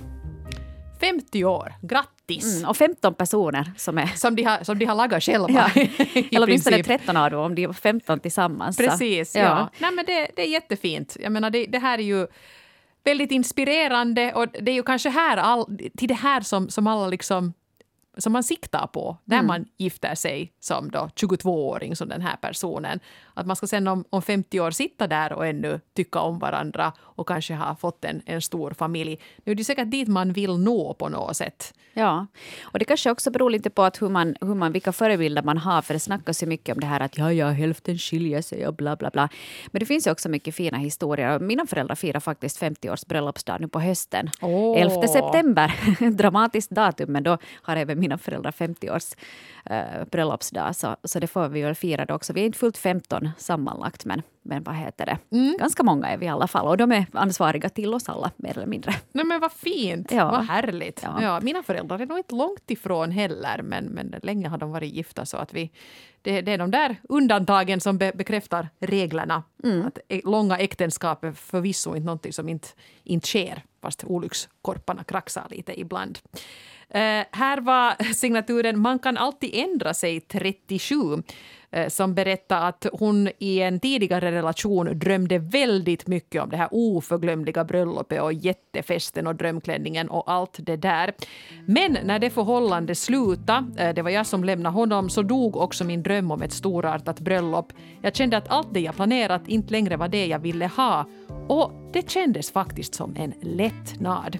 50 1.00 1.46
år, 1.46 1.74
grattis! 1.82 2.58
Mm, 2.58 2.70
och 2.70 2.78
15 2.78 3.14
personer 3.14 3.72
som 3.78 3.98
är... 3.98 4.08
Som 4.08 4.36
de 4.36 4.44
har, 4.44 4.64
som 4.64 4.80
de 4.80 4.86
har 4.86 4.96
lagat 4.96 5.24
själva. 5.24 5.72
Ja. 5.76 5.82
Eller 6.32 6.44
åtminstone 6.44 6.84
13 6.84 7.18
av 7.18 7.32
dem, 7.32 7.40
om 7.40 7.56
de 7.56 7.64
är 7.64 7.74
15 7.74 8.20
tillsammans. 8.20 8.78
Precis, 8.78 9.36
ja. 9.36 9.42
ja. 9.42 9.70
Nej, 9.78 9.92
men 9.92 10.06
det, 10.06 10.28
det 10.36 10.42
är 10.42 10.50
jättefint. 10.50 11.18
Jag 11.20 11.32
menar, 11.32 11.50
det, 11.50 11.66
det 11.66 11.80
här 11.80 11.98
är 11.98 12.04
ju 12.04 12.28
väldigt 13.04 13.32
inspirerande 13.32 14.34
och 14.34 14.48
det 14.62 14.72
är 14.72 14.76
ju 14.76 14.84
kanske 14.84 15.10
här 15.10 15.38
all, 15.38 15.80
till 15.98 16.08
det 16.08 16.14
här 16.14 16.42
som, 16.42 16.70
som 16.70 16.88
alla 16.88 17.08
liksom 17.08 17.54
som 18.22 18.34
man 18.34 18.44
siktar 18.44 18.88
på 18.88 19.18
när 19.26 19.38
mm. 19.38 19.48
man 19.48 19.66
gifter 19.78 20.16
sig 20.16 20.54
som 20.60 20.92
då 20.92 21.10
22-åring 21.16 21.96
som 21.96 22.10
den 22.10 22.22
här 22.22 22.36
personen. 22.36 23.00
Att 23.34 23.46
man 23.46 23.56
ska 23.56 23.68
sen 23.68 23.88
om, 23.88 24.06
om 24.10 24.22
50 24.22 24.60
år 24.60 24.72
sitta 24.72 25.08
där 25.08 25.34
och 25.34 25.48
ännu 25.48 25.80
tycka 25.94 26.20
om 26.20 26.40
varandra 26.40 26.94
och 27.00 27.28
kanske 27.28 27.54
ha 27.54 27.76
fått 27.76 28.06
en, 28.06 28.22
en 28.26 28.42
stor 28.42 28.72
familj. 28.72 29.20
Nu 29.44 29.52
är 29.52 29.56
det 29.56 29.64
säkert 29.64 29.92
dit 29.92 30.08
man 30.08 30.34
vill 30.34 30.58
nå 30.58 30.94
på 30.94 31.10
något 31.10 31.38
sätt. 31.38 31.74
Ja, 31.94 32.28
och 32.62 32.80
det 32.80 32.86
kanske 32.86 33.12
också 33.12 33.32
beror 33.32 33.50
lite 33.50 33.70
på 33.70 33.84
att 33.84 34.02
hur 34.02 34.10
man, 34.10 34.36
hur 34.42 34.56
man, 34.56 34.72
vilka 34.72 34.92
förebilder 34.92 35.44
man 35.44 35.58
har. 35.58 35.82
För 35.82 35.94
det 35.94 36.00
snackas 36.00 36.44
ju 36.44 36.48
mycket 36.48 36.76
om 36.76 36.80
det 36.80 36.88
här 36.88 37.00
att 37.00 37.18
ja, 37.18 37.34
ja, 37.34 37.50
hälften 37.50 37.98
skiljer 37.98 38.42
sig 38.42 38.68
och 38.68 38.74
bla, 38.74 38.96
bla, 38.96 39.10
bla. 39.10 39.30
Men 39.68 39.80
det 39.80 39.86
finns 39.86 40.08
ju 40.08 40.12
också 40.12 40.30
mycket 40.30 40.56
fina 40.56 40.78
historier. 40.78 41.40
Mina 41.40 41.66
föräldrar 41.66 41.96
firar 41.96 42.20
faktiskt 42.20 42.62
50-års 42.62 43.06
bröllopsdag 43.06 43.62
nu 43.62 43.68
på 43.68 43.80
hösten. 43.80 44.30
Oh. 44.42 44.82
11 44.82 45.08
september. 45.08 45.74
Dramatiskt 46.12 46.72
datum, 46.72 47.12
men 47.12 47.24
då 47.24 47.38
har 47.62 47.76
även 47.76 48.00
mina 48.10 48.18
föräldrar 48.18 48.52
50-års 48.52 49.16
eh, 49.66 50.06
bröllopsdag. 50.12 50.76
Så, 50.76 50.96
så 51.04 51.20
det 51.20 51.28
får 51.28 51.50
vi 51.50 51.62
väl 51.62 51.76
fira 51.76 52.06
då 52.06 52.14
också. 52.14 52.34
Vi 52.34 52.42
är 52.42 52.46
inte 52.46 52.58
fullt 52.58 52.78
15 52.78 53.30
sammanlagt, 53.38 54.06
men, 54.06 54.22
men 54.42 54.64
vad 54.64 54.76
heter 54.76 55.06
det? 55.06 55.18
Mm. 55.36 55.58
Ganska 55.60 55.84
många 55.84 56.08
är 56.08 56.18
vi 56.18 56.26
i 56.26 56.30
alla 56.30 56.48
fall. 56.48 56.68
Och 56.68 56.78
de 56.78 56.92
är 56.92 57.06
ansvariga 57.14 57.70
till 57.70 57.94
oss 57.94 58.10
alla, 58.10 58.32
mer 58.38 58.58
eller 58.58 58.68
mindre. 58.68 58.94
Nej, 59.12 59.26
men 59.26 59.40
vad 59.40 59.52
fint! 59.52 60.12
Ja. 60.12 60.32
Vad 60.32 60.46
härligt! 60.46 61.02
Ja. 61.04 61.22
ja. 61.22 61.40
mina 61.42 61.64
föräldrar 61.64 62.00
är 62.00 62.06
nog 62.06 62.18
inte 62.18 62.36
långt 62.36 62.72
ifrån 62.72 63.12
heller, 63.12 63.62
men, 63.64 63.86
men 63.86 64.16
länge 64.24 64.48
har 64.48 64.58
de 64.58 64.72
varit 64.72 64.94
gifta. 64.94 65.26
så 65.26 65.38
att 65.38 65.54
vi 65.54 65.72
det, 66.22 66.42
det 66.42 66.52
är 66.52 66.58
de 66.58 66.72
där 66.72 66.96
undantagen 67.10 67.80
som 67.80 67.98
be, 67.98 68.12
bekräftar 68.16 68.70
reglerna. 68.80 69.44
Mm. 69.64 69.86
Att 69.86 70.00
långa 70.24 70.58
äktenskap 70.58 71.24
är 71.24 71.32
förvisso 71.32 71.96
inte 71.96 72.06
någonting 72.06 72.34
som 72.34 72.50
inte, 72.50 72.68
inte 73.04 73.28
sker 73.28 73.64
fast 73.82 74.04
olyckskorparna 74.04 75.04
kraxar 75.04 75.48
lite 75.50 75.80
ibland. 75.80 76.20
Eh, 76.94 77.26
här 77.32 77.62
var 77.62 78.14
signaturen 78.14 78.80
Man 78.80 79.00
kan 79.00 79.18
alltid 79.18 79.50
ändra 79.54 79.94
sig 79.94 80.20
37 80.22 80.96
eh, 81.72 81.88
som 81.88 82.14
berättade 82.14 82.62
att 82.62 82.86
hon 82.94 83.30
i 83.40 83.60
en 83.60 83.80
tidigare 83.80 84.32
relation 84.32 85.00
drömde 85.00 85.38
väldigt 85.38 86.08
mycket 86.08 86.44
om 86.44 86.50
det 86.50 86.58
här 86.58 86.68
oförglömliga 86.72 87.64
bröllopet 87.64 88.22
och 88.22 88.34
jättefesten 88.34 89.28
och 89.28 89.36
drömklänningen 89.36 90.10
och 90.10 90.32
allt 90.32 90.56
det 90.58 90.76
där. 90.76 91.14
Men 91.66 91.98
när 92.04 92.20
det 92.20 92.30
förhållandet 92.30 92.98
slutade, 92.98 93.84
eh, 93.84 93.94
det 93.94 94.02
var 94.02 94.10
jag 94.10 94.28
som 94.28 94.44
lämnade 94.44 94.76
honom, 94.76 95.10
så 95.10 95.22
dog 95.22 95.58
också 95.58 95.84
min 95.84 96.04
dröm 96.04 96.32
om 96.32 96.42
ett 96.42 96.54
storartat 96.54 97.20
bröllop. 97.20 97.74
Jag 98.02 98.16
kände 98.16 98.38
att 98.38 98.50
allt 98.50 98.74
det 98.74 98.80
jag 98.80 98.96
planerat 98.96 99.48
inte 99.48 99.72
längre 99.72 99.98
var 99.98 100.08
det 100.08 100.26
jag 100.26 100.40
ville 100.40 100.68
ha 100.68 101.06
och 101.48 101.72
det 101.94 102.10
kändes 102.10 102.52
faktiskt 102.52 102.96
som 102.96 103.16
en 103.16 103.34
lättnad. 103.42 104.38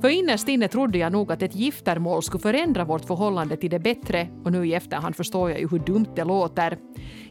För 0.00 0.08
innerst 0.08 0.48
inne 0.48 0.68
trodde 0.68 0.98
jag 0.98 1.12
nog 1.12 1.32
att 1.32 1.42
ett 1.42 1.54
giftermål 1.54 2.22
skulle 2.22 2.42
förändra 2.42 2.84
vårt 2.84 3.04
förhållande 3.04 3.56
till 3.56 3.70
det 3.70 3.78
bättre 3.78 4.28
och 4.44 4.52
nu 4.52 4.66
i 4.66 4.74
efterhand 4.74 5.16
förstår 5.16 5.50
jag 5.50 5.60
ju 5.60 5.68
hur 5.68 5.78
dumt 5.78 6.06
det 6.16 6.24
låter. 6.24 6.78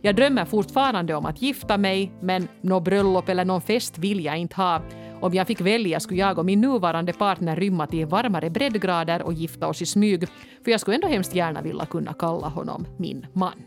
Jag 0.01 0.15
drömmer 0.15 0.45
fortfarande 0.45 1.15
om 1.15 1.25
att 1.25 1.41
gifta 1.41 1.77
mig 1.77 2.11
men 2.21 2.47
något 2.61 2.83
bröllop 2.83 3.29
eller 3.29 3.45
någon 3.45 3.61
fest 3.61 3.97
vill 3.97 4.25
jag 4.25 4.37
inte 4.37 4.55
ha. 4.55 4.81
Om 5.21 5.33
jag 5.33 5.47
fick 5.47 5.61
välja 5.61 5.99
skulle 5.99 6.19
jag 6.19 6.37
och 6.37 6.45
min 6.45 6.61
nuvarande 6.61 7.13
partner 7.13 7.55
rymma 7.55 7.87
till 7.87 8.05
varmare 8.05 8.49
breddgrader 8.49 9.21
och 9.21 9.33
gifta 9.33 9.67
oss 9.67 9.81
i 9.81 9.85
smyg 9.85 10.27
för 10.63 10.71
jag 10.71 10.79
skulle 10.79 10.95
ändå 10.95 11.07
hemskt 11.07 11.35
gärna 11.35 11.61
vilja 11.61 11.85
kunna 11.85 12.13
kalla 12.13 12.47
honom 12.47 12.85
min 12.97 13.25
man 13.33 13.63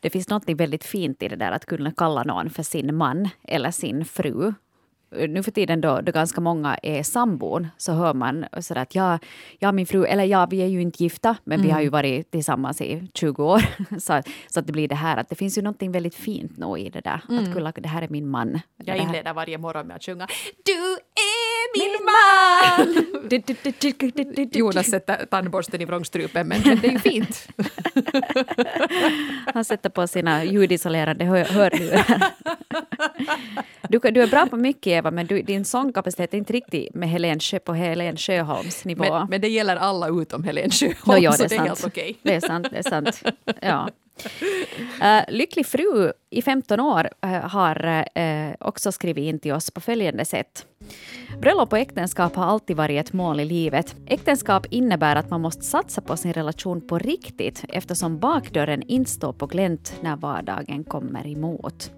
det 0.00 0.10
finns 0.10 0.28
något 0.28 0.48
väldigt 0.48 0.84
fint 0.84 1.22
i 1.22 1.28
det 1.28 1.36
där 1.36 1.52
att 1.52 1.66
kunna 1.66 1.92
kalla 1.92 2.22
någon 2.22 2.50
för 2.50 2.62
sin 2.62 2.94
man 2.94 3.28
eller 3.42 3.70
sin 3.70 4.04
fru. 4.04 4.52
Nu 5.10 5.42
för 5.42 5.50
tiden 5.50 5.80
då, 5.80 6.00
då 6.00 6.12
ganska 6.12 6.40
många 6.40 6.76
är 6.82 7.02
sambon 7.02 7.68
så 7.76 7.92
hör 7.92 8.14
man 8.14 8.46
sådär 8.60 8.82
att 8.82 8.94
ja, 8.94 9.18
ja, 9.58 9.72
min 9.72 9.86
fru, 9.86 10.04
eller 10.04 10.24
ja, 10.24 10.46
vi 10.50 10.62
är 10.62 10.66
ju 10.66 10.82
inte 10.82 11.02
gifta 11.02 11.36
men 11.44 11.54
mm. 11.54 11.66
vi 11.66 11.72
har 11.72 11.80
ju 11.80 11.86
mm. 11.86 11.92
varit 11.92 12.30
tillsammans 12.30 12.80
i 12.80 13.08
20 13.14 13.44
år. 13.44 13.60
så, 14.00 14.22
så 14.48 14.60
att 14.60 14.66
det 14.66 14.72
blir 14.72 14.88
det 14.88 14.94
här 14.94 15.16
att 15.16 15.28
det 15.28 15.34
finns 15.34 15.58
ju 15.58 15.62
något 15.62 15.82
väldigt 15.82 16.14
fint 16.14 16.58
nog 16.58 16.78
i 16.78 16.90
det 16.90 17.00
där. 17.00 17.22
Mm. 17.28 17.44
Att 17.44 17.54
kunna, 17.54 17.72
det 17.72 17.88
här 17.88 18.02
är 18.02 18.08
min 18.08 18.28
man. 18.28 18.60
Jag 18.76 18.96
inleder 18.96 19.34
varje 19.34 19.58
morgon 19.58 19.86
med 19.86 19.96
att 19.96 20.04
sjunga 20.04 20.26
Du 20.64 20.98
min, 21.74 21.96
man! 22.10 23.06
Jonas 24.52 24.86
sätter 24.86 25.26
tandborsten 25.26 25.80
i 25.80 25.84
vrångstrupen, 25.84 26.48
men, 26.48 26.62
det 26.62 26.88
är 26.88 26.92
ju 26.92 26.98
fint. 26.98 27.48
Han 29.54 29.64
sätter 29.64 29.90
på 29.90 30.06
sina 30.06 30.44
ljudisolerande 30.44 31.24
hör 31.24 31.44
hörlurar. 31.44 32.32
Du, 33.88 33.98
du 33.98 34.22
är 34.22 34.26
bra 34.26 34.46
på 34.46 34.56
mycket 34.56 34.86
Eva, 34.86 35.10
men 35.10 35.26
du, 35.26 35.42
din 35.42 35.64
sångkapacitet 35.64 36.34
är 36.34 36.38
inte 36.38 36.52
riktigt 36.52 36.94
med 36.94 37.08
Helen 37.08 37.40
på 37.64 37.72
Helen 37.72 38.16
Sjöholms 38.16 38.84
nivå. 38.84 39.02
Men, 39.02 39.26
men 39.30 39.40
det 39.40 39.48
gäller 39.48 39.76
alla 39.76 40.08
utom 40.08 40.44
Helen 40.44 40.70
Sjöholm, 40.70 41.22
no, 41.22 41.24
ja, 41.24 41.32
så 41.32 41.42
det 41.42 41.44
är, 41.44 41.48
det 41.48 41.54
är 41.54 41.58
sant. 41.58 41.68
helt 41.68 41.86
okej. 41.86 42.18
Det 42.22 42.34
är 42.34 42.40
sant. 42.40 42.66
Det 42.70 42.78
är 42.78 42.82
sant. 42.82 43.22
Ja. 43.60 43.88
Uh, 45.02 45.22
lycklig 45.28 45.66
fru 45.66 46.12
i 46.30 46.42
15 46.42 46.80
år 46.80 47.08
uh, 47.24 47.30
har 47.30 48.04
uh, 48.18 48.54
också 48.60 48.92
skrivit 48.92 49.24
in 49.24 49.38
till 49.38 49.52
oss 49.52 49.70
på 49.70 49.80
följande 49.80 50.24
sätt. 50.24 50.66
Bröllop 51.38 51.72
och 51.72 51.78
äktenskap 51.78 52.36
har 52.36 52.44
alltid 52.44 52.76
varit 52.76 53.06
ett 53.06 53.12
mål 53.12 53.40
i 53.40 53.44
livet. 53.44 53.96
Äktenskap 54.06 54.66
innebär 54.70 55.16
att 55.16 55.30
man 55.30 55.40
måste 55.40 55.62
satsa 55.62 56.00
på 56.00 56.16
sin 56.16 56.32
relation 56.32 56.86
på 56.86 56.98
riktigt 56.98 57.64
eftersom 57.68 58.18
bakdörren 58.18 58.82
inte 58.82 59.10
står 59.10 59.32
på 59.32 59.46
glänt 59.46 59.94
när 60.00 60.16
vardagen 60.16 60.84
kommer 60.84 61.26
emot. 61.26 61.90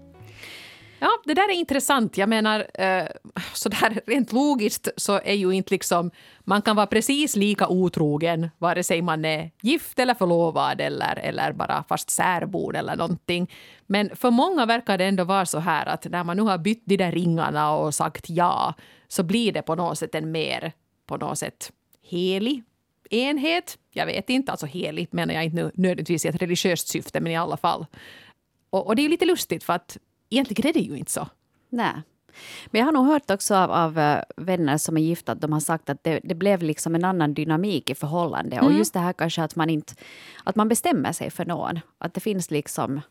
Ja, 1.03 1.09
det 1.25 1.33
där 1.33 1.49
är 1.49 1.53
intressant. 1.53 2.17
Jag 2.17 2.29
menar, 2.29 2.67
eh, 2.73 3.05
så 3.53 3.69
där 3.69 4.01
rent 4.07 4.31
logiskt 4.31 4.87
så 4.97 5.19
är 5.23 5.33
ju 5.33 5.51
inte 5.51 5.73
liksom... 5.73 6.11
Man 6.39 6.61
kan 6.61 6.75
vara 6.75 6.87
precis 6.87 7.35
lika 7.35 7.67
otrogen 7.67 8.49
vare 8.57 8.83
sig 8.83 9.01
man 9.01 9.25
är 9.25 9.51
gift 9.61 9.99
eller 9.99 10.13
förlovad 10.13 10.81
eller, 10.81 11.19
eller 11.19 11.53
bara 11.53 11.83
fast 11.89 12.09
särbord 12.09 12.75
eller 12.75 12.95
någonting. 12.95 13.51
Men 13.87 14.15
för 14.15 14.31
många 14.31 14.65
verkar 14.65 14.97
det 14.97 15.05
ändå 15.05 15.23
vara 15.23 15.45
så 15.45 15.59
här 15.59 15.85
att 15.85 16.05
när 16.09 16.23
man 16.23 16.37
nu 16.37 16.43
har 16.43 16.57
bytt 16.57 16.83
de 16.85 16.97
där 16.97 17.11
ringarna 17.11 17.75
och 17.75 17.95
sagt 17.95 18.29
ja 18.29 18.73
så 19.07 19.23
blir 19.23 19.51
det 19.51 19.61
på 19.61 19.75
något 19.75 19.99
sätt 19.99 20.15
en 20.15 20.31
mer, 20.31 20.71
på 21.07 21.17
något 21.17 21.39
sätt, 21.39 21.71
helig 22.01 22.63
enhet. 23.09 23.77
Jag 23.91 24.05
vet 24.05 24.29
inte, 24.29 24.51
alltså 24.51 24.65
helig 24.65 25.07
menar 25.11 25.33
jag 25.33 25.43
inte 25.43 25.55
nu 25.55 25.71
nödvändigtvis 25.73 26.25
i 26.25 26.27
ett 26.27 26.41
religiöst 26.41 26.87
syfte, 26.87 27.19
men 27.19 27.31
i 27.31 27.37
alla 27.37 27.57
fall. 27.57 27.85
Och, 28.69 28.87
och 28.87 28.95
det 28.95 29.01
är 29.01 29.03
ju 29.03 29.09
lite 29.09 29.25
lustigt 29.25 29.63
för 29.63 29.73
att 29.73 29.97
egentligen 30.33 30.69
är 30.69 30.73
det 30.73 30.79
ju 30.79 30.97
inte 30.97 31.11
så. 31.11 31.27
Nej. 31.69 31.93
Men 32.65 32.79
jag 32.79 32.85
har 32.85 32.91
nog 32.91 33.05
hört 33.05 33.31
också 33.31 33.55
av, 33.55 33.71
av 33.71 33.97
uh, 33.97 34.17
vänner 34.37 34.77
som 34.77 34.97
är 34.97 35.01
gifta 35.01 35.31
att 35.31 35.41
de 35.41 35.53
har 35.53 35.59
sagt 35.59 35.89
att 35.89 36.03
det, 36.03 36.19
det 36.23 36.35
blev 36.35 36.63
liksom 36.63 36.95
en 36.95 37.05
annan 37.05 37.33
dynamik 37.33 37.89
i 37.89 37.95
förhållande. 37.95 38.55
Mm. 38.55 38.65
Och 38.65 38.73
just 38.73 38.93
det 38.93 38.99
här 38.99 39.13
kanske 39.13 39.43
att 39.43 39.55
man 39.55 39.69
inte 39.69 39.93
att 40.43 40.55
man 40.55 40.69
bestämmer 40.69 41.11
sig 41.11 41.29
för 41.29 41.45
någon. 41.45 41.79
Att 41.97 42.13
det 42.13 42.21
finns 42.21 42.51
liksom 42.51 43.01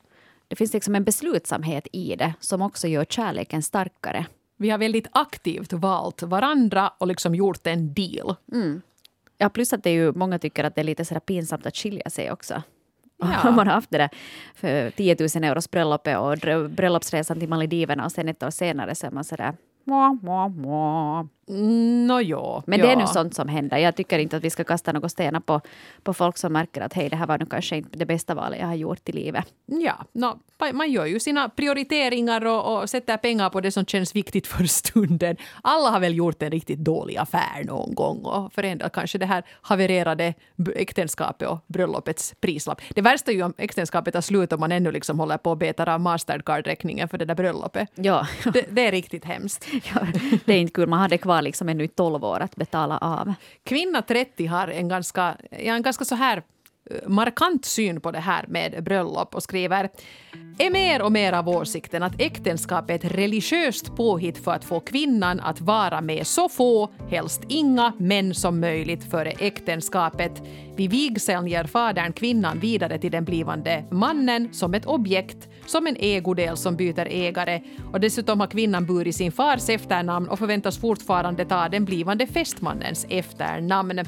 det 0.49 0.57
finns 0.57 0.73
liksom 0.73 0.95
en 0.95 1.05
beslutsamhet 1.05 1.87
i 1.93 2.17
det 2.17 2.35
som 2.41 2.62
också 2.62 2.88
gör 2.88 3.05
kärleken 3.05 3.62
starkare. 3.62 4.26
Vi 4.57 4.71
har 4.71 4.79
väldigt 4.79 5.07
aktivt 5.12 5.73
valt 5.73 6.23
varandra 6.23 6.93
och 6.99 7.07
liksom 7.07 7.35
gjort 7.35 7.67
en 7.67 7.95
deal. 7.95 8.35
Mm. 8.52 8.83
Ja, 9.38 9.49
plus 9.49 9.73
att 9.73 9.83
det 9.83 9.91
är 9.91 9.95
ju, 9.95 10.12
många 10.12 10.38
tycker 10.38 10.64
att 10.64 10.75
det 10.75 10.81
är 10.81 10.85
lite 10.85 11.05
så 11.05 11.21
pinsamt 11.21 11.67
att 11.67 11.76
skilja 11.76 12.11
sig 12.11 12.33
också. 12.33 12.62
Ja. 13.45 13.50
Man 13.50 13.67
har 13.67 13.75
haft 13.75 13.91
det 13.91 13.99
där 13.99 14.11
för 14.55 14.91
10 14.91 15.17
000 15.35 15.45
euros 15.45 15.71
bröllopet 15.71 16.19
och 16.19 16.38
bröllopsresan 16.71 17.41
till 17.41 17.49
Maldiverna 17.49 18.05
och 18.05 18.12
sen 18.12 18.29
ett 18.29 18.43
år 18.43 18.50
senare 18.50 18.95
så 18.95 19.07
är 19.07 19.11
man 19.11 19.25
sådär 19.25 19.52
Mwah, 19.85 20.12
mwah, 20.23 20.49
mwah. 20.49 21.26
No, 21.47 22.21
ja, 22.21 22.63
Men 22.67 22.81
ja. 22.81 22.87
det 22.87 22.93
är 22.93 22.97
nu 22.97 23.07
sånt 23.07 23.35
som 23.35 23.49
händer. 23.49 23.79
Jag 23.79 23.97
tycker 23.97 24.19
inte 24.19 24.37
att 24.37 24.45
vi 24.45 24.51
ska 24.51 24.65
kasta 24.65 24.93
några 24.93 25.09
stenar 25.09 25.41
på, 25.41 25.61
på 26.03 26.15
folk 26.15 26.39
som 26.39 26.53
märker 26.53 26.81
att 26.81 26.93
hej, 26.93 27.09
det 27.09 27.17
här 27.17 27.27
var 27.27 27.39
nu 27.39 27.47
kanske 27.47 27.77
inte 27.77 27.99
det 27.99 28.07
bästa 28.07 28.35
valet 28.35 28.61
jag 28.61 28.67
har 28.67 28.75
gjort 28.75 29.09
i 29.09 29.13
livet. 29.13 29.45
Ja, 29.67 30.05
no, 30.13 30.39
man 30.73 30.91
gör 30.91 31.07
ju 31.07 31.21
sina 31.21 31.49
prioriteringar 31.49 32.47
och, 32.47 32.83
och 32.83 32.91
sätter 32.91 33.17
pengar 33.17 33.51
på 33.51 33.61
det 33.61 33.73
som 33.73 33.87
känns 33.87 34.17
viktigt 34.17 34.47
för 34.47 34.65
stunden. 34.65 35.37
Alla 35.63 35.91
har 35.91 36.01
väl 36.01 36.15
gjort 36.15 36.43
en 36.43 36.51
riktigt 36.51 36.79
dålig 36.79 37.17
affär 37.17 37.65
någon 37.65 37.95
gång 37.95 38.25
och 38.25 38.53
förändrat 38.53 38.93
kanske 38.93 39.19
det 39.19 39.27
här 39.27 39.43
havererade 39.63 40.35
äktenskapet 40.75 41.49
och 41.49 41.59
bröllopets 41.67 42.35
prislapp. 42.41 42.81
Det 42.95 43.01
värsta 43.01 43.31
är 43.31 43.35
ju 43.35 43.43
om 43.43 43.55
äktenskapet 43.59 44.15
tar 44.15 44.21
slut 44.21 44.53
och 44.53 44.61
man 44.61 44.73
ännu 44.73 44.93
liksom 44.93 45.21
håller 45.21 45.37
på 45.37 45.51
och 45.51 45.57
betar 45.57 45.89
av 45.89 46.01
Mastercard-räkningen 46.01 47.09
för 47.09 47.19
det 47.19 47.25
där 47.25 47.35
bröllopet. 47.35 47.89
Ja. 47.95 48.27
Det, 48.53 48.67
det 48.71 48.87
är 48.87 48.91
riktigt 48.91 49.25
hemskt. 49.25 49.67
Ja, 49.95 50.07
det 50.45 50.53
är 50.53 50.59
inte 50.59 50.73
kul. 50.73 50.89
Man 50.89 50.99
har 51.01 51.09
det 51.09 51.19
var 51.33 51.43
liksom 51.43 51.69
ännu 51.69 51.85
i 51.85 51.89
12 51.89 52.25
år 52.25 52.41
att 52.41 52.57
betala 52.57 52.99
av. 52.99 53.35
Kvinna 53.65 54.03
30 54.03 54.47
har 54.47 54.69
en 54.69 54.89
ganska, 54.89 55.37
ja, 55.51 55.75
en 55.75 55.83
ganska 55.83 56.05
så 56.05 56.15
här 56.15 56.43
markant 57.07 57.65
syn 57.65 58.01
på 58.01 58.11
det 58.11 58.19
här 58.19 58.45
med 58.49 58.85
bröllop 58.85 59.35
och 59.35 59.43
skriver 59.43 59.89
är 60.59 60.71
mer 60.71 61.03
och 61.03 61.12
mer 61.12 61.33
av 61.33 61.49
åsikten 61.49 62.03
att 62.03 62.21
äktenskap 62.21 62.91
är 62.91 62.95
ett 62.95 63.05
religiöst 63.05 63.97
påhitt 63.97 64.45
för 64.45 64.53
att 64.53 64.65
få 64.65 64.81
kvinnan 64.81 65.41
att 65.41 65.61
vara 65.61 66.01
med 66.01 66.27
så 66.27 66.49
få, 66.49 66.93
helst 67.11 67.43
inga, 67.49 67.93
män 67.99 68.35
som 68.35 68.61
möjligt 68.61 69.11
före 69.11 69.31
äktenskapet. 69.31 70.43
Vid 70.77 70.91
vigseln 70.91 71.47
ger 71.47 71.65
fadern 71.65 72.12
kvinnan 72.12 72.59
vidare 72.59 72.99
till 72.99 73.12
den 73.12 73.25
blivande 73.25 73.85
mannen 73.91 74.49
som 74.53 74.75
ett 74.75 74.87
objekt, 74.87 75.49
som 75.67 75.87
en 75.87 75.97
ägodel 76.01 76.57
som 76.57 76.77
byter 76.77 77.07
ägare 77.07 77.62
och 77.93 78.01
dessutom 78.01 78.41
har 78.41 78.47
kvinnan 78.47 78.87
burit 78.87 79.17
sin 79.17 79.33
fars 79.33 79.69
efternamn 79.69 80.29
och 80.29 80.39
förväntas 80.39 80.79
fortfarande 80.79 81.45
ta 81.45 81.69
den 81.69 81.85
blivande 81.85 82.27
fästmannens 82.27 83.07
efternamn. 83.09 84.01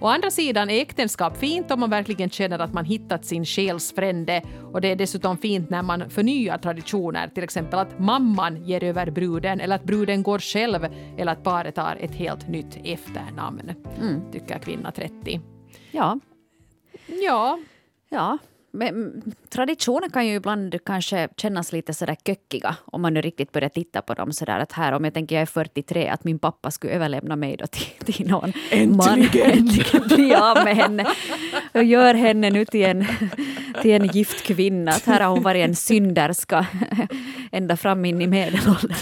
Å 0.00 0.06
andra 0.06 0.30
sidan 0.30 0.70
är 0.70 0.80
äktenskap 0.82 1.36
fint 1.36 1.70
om 1.70 1.80
man 1.80 1.90
verkligen 1.90 2.30
känner 2.30 2.58
att 2.58 2.72
man 2.72 2.84
hittat 2.84 3.24
sin 3.24 3.44
själsfrände 3.44 4.42
och 4.72 4.80
det 4.80 4.88
är 4.88 4.96
dessutom 4.96 5.38
fint 5.38 5.70
när 5.70 5.82
man 5.82 6.10
förnyar 6.10 6.58
traditioner, 6.58 7.28
till 7.28 7.44
exempel 7.44 7.78
att 7.78 7.98
mamman 7.98 8.64
ger 8.64 8.84
över 8.84 9.10
bruden 9.10 9.60
eller 9.60 9.76
att 9.76 9.84
bruden 9.84 10.22
går 10.22 10.38
själv 10.38 10.86
eller 11.18 11.32
att 11.32 11.42
paret 11.42 11.74
tar 11.74 11.96
ett 12.00 12.14
helt 12.14 12.48
nytt 12.48 12.78
efternamn, 12.84 13.72
mm. 14.00 14.32
tycker 14.32 14.58
kvinna 14.58 14.90
30. 14.92 15.40
Ja. 15.90 16.18
Ja. 17.06 17.58
Ja, 18.08 18.38
men 18.72 19.22
traditioner 19.48 20.08
kan 20.08 20.26
ju 20.26 20.34
ibland 20.34 20.84
kanske 20.84 21.28
kännas 21.36 21.72
lite 21.72 21.94
sådär 21.94 22.16
kökiga 22.26 22.76
om 22.84 23.02
man 23.02 23.14
nu 23.14 23.20
riktigt 23.20 23.52
börjar 23.52 23.68
titta 23.68 24.02
på 24.02 24.14
dem 24.14 24.32
sådär 24.32 24.58
att 24.58 24.72
här 24.72 24.92
om 24.92 25.04
jag 25.04 25.14
tänker 25.14 25.34
jag 25.34 25.42
är 25.42 25.46
43 25.46 26.08
att 26.08 26.24
min 26.24 26.38
pappa 26.38 26.70
skulle 26.70 26.92
överlämna 26.92 27.36
mig 27.36 27.56
då 27.56 27.66
till, 27.66 27.86
till 28.12 28.30
någon 28.30 28.52
Äntligen! 28.70 28.96
man. 28.96 29.20
Äntligen 29.34 30.08
bli 30.08 30.34
av 30.34 30.64
med 30.64 30.76
henne 30.76 31.06
och 31.72 31.84
gör 31.84 32.14
henne 32.14 32.50
nu 32.50 32.64
till 32.64 32.84
en, 32.84 33.06
till 33.82 33.90
en 33.90 34.06
gift 34.06 34.42
kvinna. 34.42 34.90
Att 34.90 35.04
här 35.04 35.20
har 35.20 35.30
hon 35.30 35.42
varit 35.42 35.64
en 35.64 35.76
synderska 35.76 36.66
ända 37.52 37.76
fram 37.76 38.04
in 38.04 38.20
i 38.20 38.26
medelåldern. 38.26 38.94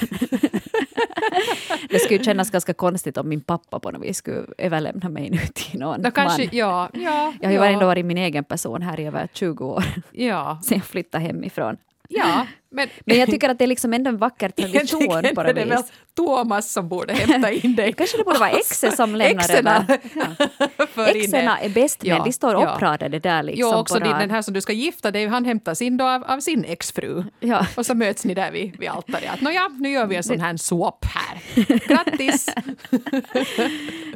Det 1.91 1.99
skulle 1.99 2.25
kännas 2.25 2.51
ganska 2.51 2.75
konstigt 2.75 3.17
om 3.17 3.29
min 3.29 3.41
pappa 3.41 3.79
på 3.81 3.91
något 3.91 4.03
vis 4.03 4.17
skulle 4.17 4.47
överlämna 4.59 5.09
mig 5.09 5.31
nu 5.31 5.39
till 5.55 5.81
någon 5.81 6.03
Då 6.03 6.11
kanske, 6.11 6.43
man. 6.43 6.49
ja, 6.53 6.91
ja, 6.95 7.33
Jag 7.41 7.49
har 7.49 7.53
ju 7.53 7.59
ja, 7.59 7.67
ändå 7.67 7.87
varit 7.87 8.05
min 8.07 8.19
egen 8.19 8.45
person 8.45 8.83
här 8.83 9.01
i 9.01 9.07
över 9.07 9.29
20 9.33 9.65
år 9.65 9.85
ja, 10.13 10.59
sen 10.65 10.79
jag 10.79 10.85
flyttade 10.85 11.25
hemifrån. 11.25 11.77
ja, 12.09 12.47
men, 12.71 12.89
Men 13.05 13.19
jag 13.19 13.31
tycker 13.31 13.49
att 13.49 13.59
det 13.59 13.65
är 13.65 13.69
liksom 13.69 13.93
ändå 13.93 14.09
en 14.09 14.17
vacker 14.17 14.49
tradition 14.57 15.25
på 15.35 15.43
något 15.43 15.57
vis. 15.57 15.93
Thomas 16.17 16.73
som 16.73 16.89
borde 16.89 17.15
hämta 17.15 17.53
in 17.53 17.77
dig. 17.77 17.93
Kanske 17.97 18.17
det 18.17 18.25
borde 18.25 18.39
vara 18.39 18.51
exet 18.51 18.97
som 18.97 19.15
lämnar 19.15 19.45
Exerna. 19.45 19.87
Ja. 20.97 21.07
Exerna 21.07 21.59
är 21.59 21.69
bäst 21.69 22.03
men 22.03 22.17
Ja, 22.17 22.25
de 22.25 22.33
står 22.33 22.53
ja. 22.53 22.75
uppradade 22.75 23.19
där 23.19 23.43
liksom. 23.43 23.61
Jo, 23.73 23.79
också 23.79 23.99
din, 23.99 24.19
den 24.19 24.31
här 24.31 24.43
som 24.43 24.55
du 24.55 24.61
ska 24.61 24.73
gifta 24.73 25.11
dig, 25.11 25.27
han 25.27 25.45
hämtas 25.45 25.83
in 25.83 25.97
då 25.97 26.05
av, 26.05 26.25
av 26.25 26.41
sin 26.41 26.65
exfru. 26.65 27.25
Ja. 27.41 27.67
Och 27.77 27.87
så 27.87 27.95
möts 27.95 28.25
ni 28.25 28.35
där 28.35 28.51
vid, 28.51 28.79
vid 28.79 28.89
altaret. 28.89 29.31
Att, 29.33 29.41
Nåja, 29.41 29.69
nu 29.69 29.91
gör 29.91 30.07
vi 30.07 30.17
en 30.17 30.23
sån 30.23 30.41
här 30.41 30.57
swap 30.57 31.05
här. 31.05 31.41
Grattis! 31.89 32.49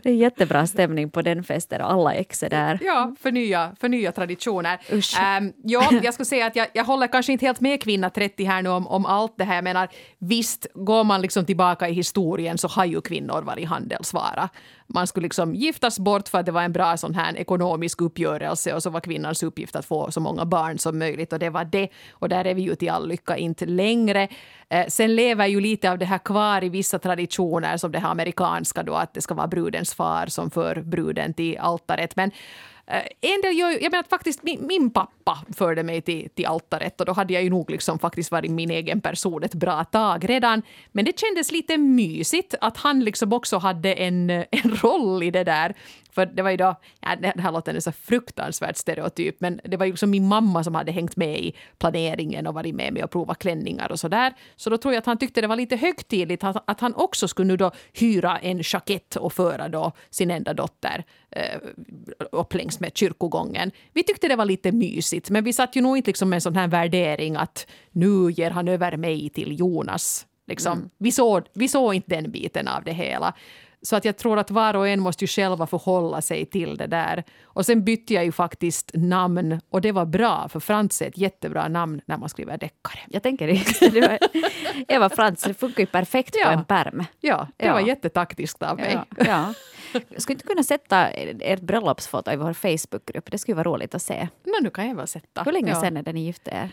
Det 0.02 0.10
är 0.10 0.14
jättebra 0.14 0.66
stämning 0.66 1.10
på 1.10 1.22
den 1.22 1.44
festen 1.44 1.80
och 1.80 1.92
alla 1.92 2.14
ex 2.14 2.42
är 2.42 2.50
där. 2.50 2.78
Ja, 2.82 3.14
för 3.20 3.32
nya, 3.32 3.76
för 3.80 3.88
nya 3.88 4.12
traditioner. 4.12 4.80
Um, 4.90 5.52
ja, 5.64 5.90
jag 6.02 6.14
skulle 6.14 6.26
säga 6.26 6.46
att 6.46 6.56
jag, 6.56 6.68
jag 6.72 6.84
håller 6.84 7.06
kanske 7.06 7.32
inte 7.32 7.46
helt 7.46 7.60
med 7.60 7.82
kvinna 7.82 8.10
30 8.10 8.41
här 8.44 8.62
nu 8.62 8.68
om, 8.68 8.86
om 8.86 9.06
allt 9.06 9.34
det 9.36 9.44
här. 9.44 9.54
Jag 9.54 9.64
menar, 9.64 9.88
visst, 10.18 10.66
går 10.74 11.04
man 11.04 11.20
liksom 11.22 11.44
tillbaka 11.44 11.88
i 11.88 11.92
historien 11.92 12.58
så 12.58 12.68
har 12.68 12.84
ju 12.84 13.00
kvinnor 13.00 13.42
varit 13.42 13.68
handelsvara. 13.68 14.48
Man 14.86 15.06
skulle 15.06 15.24
liksom 15.24 15.54
giftas 15.54 15.98
bort 15.98 16.28
för 16.28 16.38
att 16.38 16.46
det 16.46 16.52
var 16.52 16.62
en 16.62 16.72
bra 16.72 16.96
sån 16.96 17.14
här 17.14 17.36
ekonomisk 17.36 18.00
uppgörelse 18.00 18.74
och 18.74 18.82
så 18.82 18.90
var 18.90 19.00
kvinnans 19.00 19.42
uppgift 19.42 19.76
att 19.76 19.84
få 19.84 20.10
så 20.10 20.20
många 20.20 20.44
barn 20.44 20.78
som 20.78 20.98
möjligt 20.98 21.32
och 21.32 21.38
det 21.38 21.50
var 21.50 21.64
det. 21.64 21.88
Och 22.10 22.28
där 22.28 22.44
är 22.44 22.54
vi 22.54 22.62
ju 22.62 22.74
till 22.74 22.90
all 22.90 23.08
lycka 23.08 23.36
inte 23.36 23.66
längre. 23.66 24.28
Eh, 24.68 24.86
sen 24.88 25.14
lever 25.14 25.46
ju 25.46 25.60
lite 25.60 25.90
av 25.90 25.98
det 25.98 26.04
här 26.04 26.18
kvar 26.18 26.64
i 26.64 26.68
vissa 26.68 26.98
traditioner 26.98 27.76
som 27.76 27.92
det 27.92 27.98
här 27.98 28.10
amerikanska 28.10 28.82
då 28.82 28.94
att 28.94 29.14
det 29.14 29.20
ska 29.20 29.34
vara 29.34 29.48
brudens 29.48 29.94
far 29.94 30.26
som 30.26 30.50
för 30.50 30.82
bruden 30.82 31.34
till 31.34 31.58
altaret. 31.58 32.16
Men 32.16 32.30
Eh, 32.86 33.02
en 33.20 33.40
del 33.42 33.58
gör 33.58 33.82
jag 33.82 33.92
menar 33.92 34.04
faktiskt 34.10 34.42
min, 34.42 34.66
min 34.66 34.90
pappa 34.90 35.38
förde 35.56 35.82
mig 35.82 36.02
till, 36.02 36.28
till 36.34 36.46
altaret 36.46 37.00
och 37.00 37.06
då 37.06 37.12
hade 37.12 37.34
jag 37.34 37.42
ju 37.42 37.50
nog 37.50 37.70
liksom 37.70 37.98
faktiskt 37.98 38.30
varit 38.30 38.50
min 38.50 38.70
egen 38.70 39.00
person 39.00 39.42
ett 39.42 39.54
bra 39.54 39.84
tag 39.84 40.28
redan. 40.28 40.62
Men 40.92 41.04
det 41.04 41.18
kändes 41.20 41.52
lite 41.52 41.78
mysigt 41.78 42.54
att 42.60 42.76
han 42.76 43.00
liksom 43.00 43.32
också 43.32 43.58
hade 43.58 43.92
en, 43.92 44.30
en 44.30 44.76
roll 44.82 45.22
i 45.22 45.30
det 45.30 45.44
där. 45.44 45.74
För 46.14 46.26
det 46.26 46.42
var 46.42 46.50
ju 46.50 46.56
då, 46.56 46.74
ja, 47.00 47.16
det 47.16 47.40
här 47.40 47.52
låter 47.52 47.80
så 47.80 47.92
fruktansvärt 47.92 48.76
stereotyp, 48.76 49.40
men 49.40 49.60
det 49.64 49.76
var 49.76 49.86
ju 49.86 49.92
liksom 49.92 50.10
min 50.10 50.28
mamma 50.28 50.64
som 50.64 50.74
hade 50.74 50.92
hängt 50.92 51.16
med 51.16 51.38
i 51.38 51.54
planeringen 51.78 52.46
och 52.46 52.54
varit 52.54 52.74
med 52.74 52.92
mig 52.92 53.04
och 53.04 53.10
provat 53.10 53.38
klänningar 53.38 53.92
och 53.92 54.00
så 54.00 54.08
där. 54.08 54.32
Så 54.56 54.70
då 54.70 54.78
tror 54.78 54.94
jag 54.94 54.98
att 54.98 55.06
han 55.06 55.18
tyckte 55.18 55.40
det 55.40 55.46
var 55.46 55.56
lite 55.56 55.76
högtidligt 55.76 56.44
att, 56.44 56.64
att 56.70 56.80
han 56.80 56.94
också 56.94 57.28
skulle 57.28 57.48
nu 57.48 57.56
då 57.56 57.70
hyra 57.92 58.38
en 58.38 58.62
jackett 58.64 59.16
och 59.16 59.32
föra 59.32 59.68
då 59.68 59.92
sin 60.10 60.30
enda 60.30 60.54
dotter 60.54 61.04
eh, 61.30 61.60
upp 62.32 62.54
längs 62.54 62.80
med 62.80 62.96
kyrkogången. 62.96 63.70
Vi 63.92 64.02
tyckte 64.02 64.28
det 64.28 64.36
var 64.36 64.44
lite 64.44 64.72
mysigt, 64.72 65.30
men 65.30 65.44
vi 65.44 65.52
satt 65.52 65.76
ju 65.76 65.80
nog 65.80 65.96
inte 65.96 66.08
liksom 66.08 66.28
med 66.28 66.36
en 66.36 66.40
sån 66.40 66.56
här 66.56 66.68
värdering 66.68 67.36
att 67.36 67.66
nu 67.90 68.30
ger 68.30 68.50
han 68.50 68.68
över 68.68 68.96
mig 68.96 69.30
till 69.30 69.58
Jonas. 69.58 70.26
Liksom. 70.46 70.72
Mm. 70.72 70.90
Vi, 70.98 71.12
såg, 71.12 71.42
vi 71.54 71.68
såg 71.68 71.94
inte 71.94 72.14
den 72.14 72.30
biten 72.30 72.68
av 72.68 72.84
det 72.84 72.92
hela. 72.92 73.34
Så 73.82 73.96
att 73.96 74.04
jag 74.04 74.16
tror 74.16 74.38
att 74.38 74.50
var 74.50 74.74
och 74.74 74.88
en 74.88 75.00
måste 75.00 75.24
ju 75.24 75.28
själva 75.28 75.66
förhålla 75.66 76.22
sig 76.22 76.46
till 76.46 76.76
det 76.76 76.86
där. 76.86 77.24
Och 77.44 77.66
sen 77.66 77.84
bytte 77.84 78.14
jag 78.14 78.24
ju 78.24 78.32
faktiskt 78.32 78.90
namn 78.94 79.60
och 79.70 79.80
det 79.80 79.92
var 79.92 80.06
bra 80.06 80.48
för 80.48 80.60
Frans 80.60 81.02
är 81.02 81.06
ett 81.06 81.18
jättebra 81.18 81.68
namn 81.68 82.00
när 82.06 82.18
man 82.18 82.28
skriver 82.28 82.58
deckare. 82.58 83.00
Jag 83.08 83.22
tänker 83.22 83.46
det. 83.46 84.18
Eva 84.88 85.08
Frans, 85.08 85.42
det 85.42 85.54
funkar 85.54 85.80
ju 85.80 85.86
perfekt 85.86 86.36
ja. 86.38 86.46
på 86.46 86.52
en 86.52 86.64
perm. 86.64 87.04
Ja, 87.20 87.48
det 87.56 87.66
ja. 87.66 87.72
var 87.72 87.80
jättetaktiskt 87.80 88.62
av 88.62 88.76
mig. 88.76 88.98
Ja, 89.16 89.24
ja. 89.26 89.54
Jag 90.08 90.22
skulle 90.22 90.34
inte 90.34 90.46
kunna 90.46 90.62
sätta 90.62 91.08
ert 91.08 91.60
bröllopsfoto 91.60 92.32
i 92.32 92.36
vår 92.36 92.52
Facebookgrupp. 92.52 93.30
Det 93.30 93.38
skulle 93.38 93.54
vara 93.54 93.68
roligt 93.68 93.94
att 93.94 94.02
se. 94.02 94.28
No, 94.44 94.62
nu 94.62 94.70
kan 94.70 94.88
jag 94.88 94.94
väl 94.94 95.06
sätta. 95.06 95.42
Hur 95.42 95.52
länge 95.52 95.70
ja. 95.70 95.80
sedan 95.80 95.96
är 95.96 96.02
det 96.02 96.12
ni 96.12 96.24
gifte 96.24 96.50
er? 96.50 96.70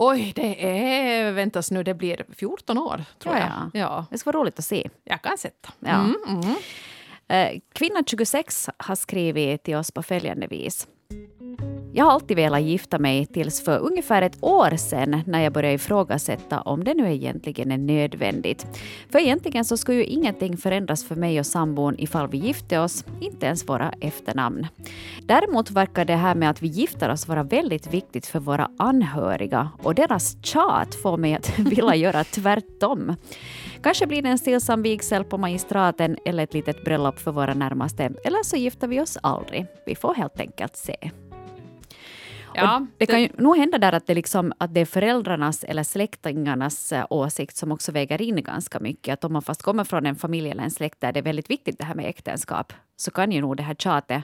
Oj, 0.00 0.32
det 0.36 0.64
är, 0.64 1.32
väntas 1.32 1.70
nu, 1.70 1.82
det 1.82 1.94
blir 1.94 2.24
14 2.36 2.78
år 2.78 3.04
tror 3.18 3.36
ja, 3.36 3.40
jag. 3.72 3.80
Ja. 3.80 4.06
Det 4.10 4.18
ska 4.18 4.32
vara 4.32 4.42
roligt 4.42 4.58
att 4.58 4.64
se. 4.64 4.90
Jag 5.04 5.22
kan 5.22 5.38
sätta. 5.38 5.72
Ja. 5.80 5.94
Mm, 5.94 6.16
mm. 6.28 6.54
Eh, 7.28 7.60
kvinna 7.72 8.02
26 8.06 8.68
har 8.76 8.94
skrivit 8.94 9.62
till 9.62 9.76
oss 9.76 9.90
på 9.90 10.02
följande 10.02 10.46
vis. 10.46 10.86
Jag 11.92 12.04
har 12.04 12.12
alltid 12.12 12.36
velat 12.36 12.62
gifta 12.62 12.98
mig 12.98 13.26
tills 13.26 13.64
för 13.64 13.78
ungefär 13.78 14.22
ett 14.22 14.38
år 14.40 14.76
sedan 14.76 15.22
när 15.26 15.42
jag 15.42 15.52
började 15.52 15.74
ifrågasätta 15.74 16.60
om 16.60 16.84
det 16.84 16.94
nu 16.94 17.12
egentligen 17.12 17.70
är 17.70 17.78
nödvändigt. 17.78 18.66
För 19.10 19.18
egentligen 19.18 19.64
så 19.64 19.76
skulle 19.76 19.98
ju 19.98 20.04
ingenting 20.04 20.56
förändras 20.56 21.04
för 21.04 21.16
mig 21.16 21.40
och 21.40 21.46
sambon 21.46 21.94
ifall 21.98 22.28
vi 22.28 22.38
gifte 22.38 22.78
oss, 22.78 23.04
inte 23.20 23.46
ens 23.46 23.68
våra 23.68 23.92
efternamn. 24.00 24.66
Däremot 25.22 25.70
verkar 25.70 26.04
det 26.04 26.16
här 26.16 26.34
med 26.34 26.50
att 26.50 26.62
vi 26.62 26.68
gifter 26.68 27.08
oss 27.10 27.28
vara 27.28 27.42
väldigt 27.42 27.94
viktigt 27.94 28.26
för 28.26 28.40
våra 28.40 28.70
anhöriga 28.78 29.70
och 29.82 29.94
deras 29.94 30.36
tjat 30.42 30.94
får 30.94 31.16
mig 31.16 31.34
att 31.34 31.58
vilja 31.58 31.94
göra 31.94 32.24
tvärtom. 32.24 33.16
Kanske 33.82 34.06
blir 34.06 34.22
det 34.22 34.28
en 34.28 34.38
stillsam 34.38 34.82
vigsel 34.82 35.24
på 35.24 35.38
magistraten 35.38 36.18
eller 36.24 36.42
ett 36.42 36.54
litet 36.54 36.84
bröllop 36.84 37.18
för 37.18 37.32
våra 37.32 37.54
närmaste, 37.54 38.12
eller 38.24 38.42
så 38.42 38.56
gifter 38.56 38.88
vi 38.88 39.00
oss 39.00 39.18
aldrig. 39.22 39.66
Vi 39.86 39.94
får 39.94 40.14
helt 40.14 40.40
enkelt 40.40 40.76
se. 40.76 41.10
Ja, 42.54 42.86
det, 42.98 43.06
det 43.06 43.06
kan 43.06 43.22
ju 43.22 43.28
nog 43.38 43.56
hända 43.56 43.78
där 43.78 43.92
att 43.92 44.06
det, 44.06 44.14
liksom, 44.14 44.52
att 44.58 44.74
det 44.74 44.80
är 44.80 44.84
föräldrarnas 44.84 45.64
eller 45.64 45.82
släktingarnas 45.82 46.92
eh, 46.92 47.06
åsikt 47.10 47.56
som 47.56 47.72
också 47.72 47.92
väger 47.92 48.22
in 48.22 48.42
ganska 48.42 48.80
mycket. 48.80 49.12
Att 49.12 49.24
om 49.24 49.32
man 49.32 49.42
fast 49.42 49.62
kommer 49.62 49.84
från 49.84 50.06
en 50.06 50.16
familj 50.16 50.50
eller 50.50 50.62
en 50.62 50.70
släkt 50.70 51.00
där 51.00 51.12
det 51.12 51.20
är 51.20 51.24
väldigt 51.24 51.50
viktigt 51.50 51.78
det 51.78 51.84
här 51.84 51.94
med 51.94 52.06
äktenskap 52.06 52.72
så 52.96 53.10
kan 53.10 53.32
ju 53.32 53.40
nog 53.40 53.56
det 53.56 53.62
här 53.62 53.74
tjatet 53.74 54.22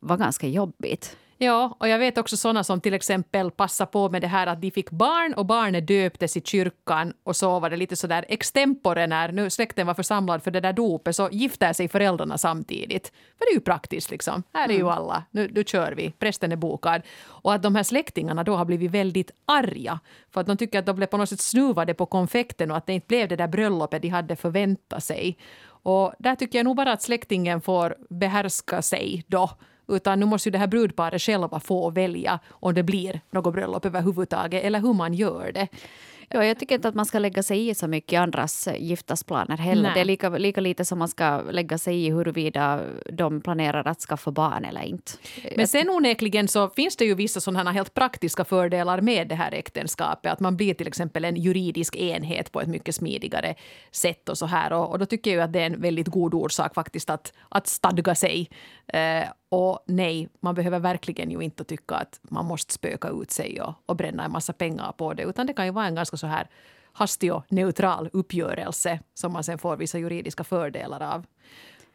vara 0.00 0.18
ganska 0.18 0.46
jobbigt. 0.46 1.16
Ja, 1.44 1.76
och 1.78 1.88
jag 1.88 1.98
vet 1.98 2.18
också 2.18 2.36
sådana 2.36 2.64
som 2.64 2.80
till 2.80 2.94
exempel 2.94 3.50
passar 3.50 3.86
på 3.86 4.10
med 4.10 4.22
det 4.22 4.26
här 4.26 4.46
att 4.46 4.60
de 4.60 4.70
fick 4.70 4.90
barn 4.90 5.34
och 5.34 5.46
barnet 5.46 5.86
döptes 5.86 6.36
i 6.36 6.40
kyrkan 6.40 7.12
och 7.24 7.36
så 7.36 7.60
var 7.60 7.70
det 7.70 7.76
lite 7.76 7.96
sådär 7.96 8.24
extempore 8.28 9.06
när 9.06 9.32
nu 9.32 9.50
släkten 9.50 9.86
var 9.86 9.94
församlad 9.94 10.42
för 10.42 10.50
det 10.50 10.60
där 10.60 10.72
dopet 10.72 11.16
så 11.16 11.28
gifter 11.32 11.72
sig 11.72 11.88
föräldrarna 11.88 12.38
samtidigt. 12.38 13.12
För 13.38 13.46
det 13.46 13.50
är 13.50 13.54
ju 13.54 13.60
praktiskt 13.60 14.10
liksom. 14.10 14.42
Här 14.52 14.68
är 14.68 14.72
ju 14.72 14.80
mm. 14.80 14.92
alla. 14.92 15.24
Nu, 15.30 15.50
nu 15.54 15.64
kör 15.64 15.92
vi. 15.92 16.10
Prästen 16.10 16.52
är 16.52 16.56
bokad. 16.56 17.02
Och 17.24 17.54
att 17.54 17.62
de 17.62 17.76
här 17.76 17.82
släktingarna 17.82 18.44
då 18.44 18.56
har 18.56 18.64
blivit 18.64 18.90
väldigt 18.90 19.30
arga 19.44 20.00
för 20.30 20.40
att 20.40 20.46
de 20.46 20.56
tycker 20.56 20.78
att 20.78 20.86
de 20.86 20.96
blev 20.96 21.06
på 21.06 21.16
något 21.16 21.28
sätt 21.28 21.40
snuvade 21.40 21.94
på 21.94 22.06
konfekten 22.06 22.70
och 22.70 22.76
att 22.76 22.86
det 22.86 22.92
inte 22.92 23.06
blev 23.06 23.28
det 23.28 23.36
där 23.36 23.48
bröllopet 23.48 24.02
de 24.02 24.08
hade 24.08 24.36
förväntat 24.36 25.04
sig. 25.04 25.38
Och 25.84 26.12
där 26.18 26.34
tycker 26.34 26.58
jag 26.58 26.64
nog 26.64 26.76
bara 26.76 26.92
att 26.92 27.02
släktingen 27.02 27.60
får 27.60 27.96
behärska 28.10 28.82
sig 28.82 29.24
då 29.26 29.50
utan 29.88 30.20
nu 30.20 30.26
måste 30.26 30.48
ju 30.48 30.50
det 30.50 30.58
här 30.58 30.66
brudparet 30.66 31.22
själva 31.22 31.60
få 31.60 31.90
välja 31.90 32.40
om 32.50 32.74
det 32.74 32.82
blir 32.82 33.20
något 33.30 33.54
bröllop 33.54 33.84
överhuvudtaget 33.84 34.64
eller 34.64 34.80
hur 34.80 34.92
man 34.92 35.14
gör 35.14 35.52
det. 35.52 35.68
Ja, 36.34 36.44
jag 36.44 36.58
tycker 36.58 36.74
inte 36.74 36.88
att 36.88 36.94
man 36.94 37.06
ska 37.06 37.18
lägga 37.18 37.42
sig 37.42 37.68
i 37.68 37.74
så 37.74 37.88
mycket 37.88 38.20
andras 38.20 38.68
giftasplaner 38.78 39.56
heller. 39.56 39.82
Nej. 39.82 39.92
Det 39.94 40.00
är 40.00 40.04
lika, 40.04 40.28
lika 40.28 40.60
lite 40.60 40.84
som 40.84 40.98
man 40.98 41.08
ska 41.08 41.40
lägga 41.40 41.78
sig 41.78 42.06
i 42.06 42.10
huruvida 42.10 42.80
de 43.12 43.40
planerar 43.40 43.88
att 43.88 44.00
skaffa 44.00 44.30
barn 44.30 44.64
eller 44.64 44.82
inte. 44.82 45.12
Men 45.56 45.68
sen 45.68 45.90
onekligen 45.90 46.48
så 46.48 46.68
finns 46.68 46.96
det 46.96 47.04
ju 47.04 47.14
vissa 47.14 47.40
sådana 47.40 47.72
helt 47.72 47.94
praktiska 47.94 48.44
fördelar 48.44 49.00
med 49.00 49.28
det 49.28 49.34
här 49.34 49.52
äktenskapet. 49.52 50.32
Att 50.32 50.40
man 50.40 50.56
blir 50.56 50.74
till 50.74 50.86
exempel 50.86 51.24
en 51.24 51.36
juridisk 51.36 51.96
enhet 51.96 52.52
på 52.52 52.60
ett 52.60 52.68
mycket 52.68 52.94
smidigare 52.94 53.54
sätt 53.90 54.28
och 54.28 54.38
så 54.38 54.46
här. 54.46 54.72
Och, 54.72 54.90
och 54.90 54.98
då 54.98 55.06
tycker 55.06 55.30
jag 55.30 55.40
att 55.44 55.52
det 55.52 55.60
är 55.60 55.66
en 55.66 55.80
väldigt 55.80 56.08
god 56.08 56.34
orsak 56.34 56.74
faktiskt 56.74 57.10
att, 57.10 57.32
att 57.48 57.66
stadga 57.66 58.14
sig. 58.14 58.50
Eh, 58.86 59.24
och 59.48 59.84
nej, 59.86 60.28
man 60.40 60.54
behöver 60.54 60.78
verkligen 60.78 61.30
ju 61.30 61.40
inte 61.40 61.64
tycka 61.64 61.94
att 61.94 62.20
man 62.22 62.44
måste 62.44 62.72
spöka 62.72 63.08
ut 63.08 63.30
sig 63.30 63.60
och, 63.60 63.74
och 63.86 63.96
bränna 63.96 64.24
en 64.24 64.32
massa 64.32 64.52
pengar 64.52 64.92
på 64.92 65.14
det. 65.14 65.22
Utan 65.22 65.46
det 65.46 65.52
kan 65.52 65.64
ju 65.64 65.72
vara 65.72 65.86
en 65.86 65.94
ganska 65.94 66.16
så 66.22 66.26
här 66.26 66.48
hastig 66.92 67.32
och 67.32 67.44
neutral 67.48 68.10
uppgörelse 68.12 69.00
som 69.14 69.32
man 69.32 69.44
sen 69.44 69.58
får 69.58 69.76
vissa 69.76 69.98
juridiska 69.98 70.44
fördelar 70.44 71.00
av. 71.14 71.26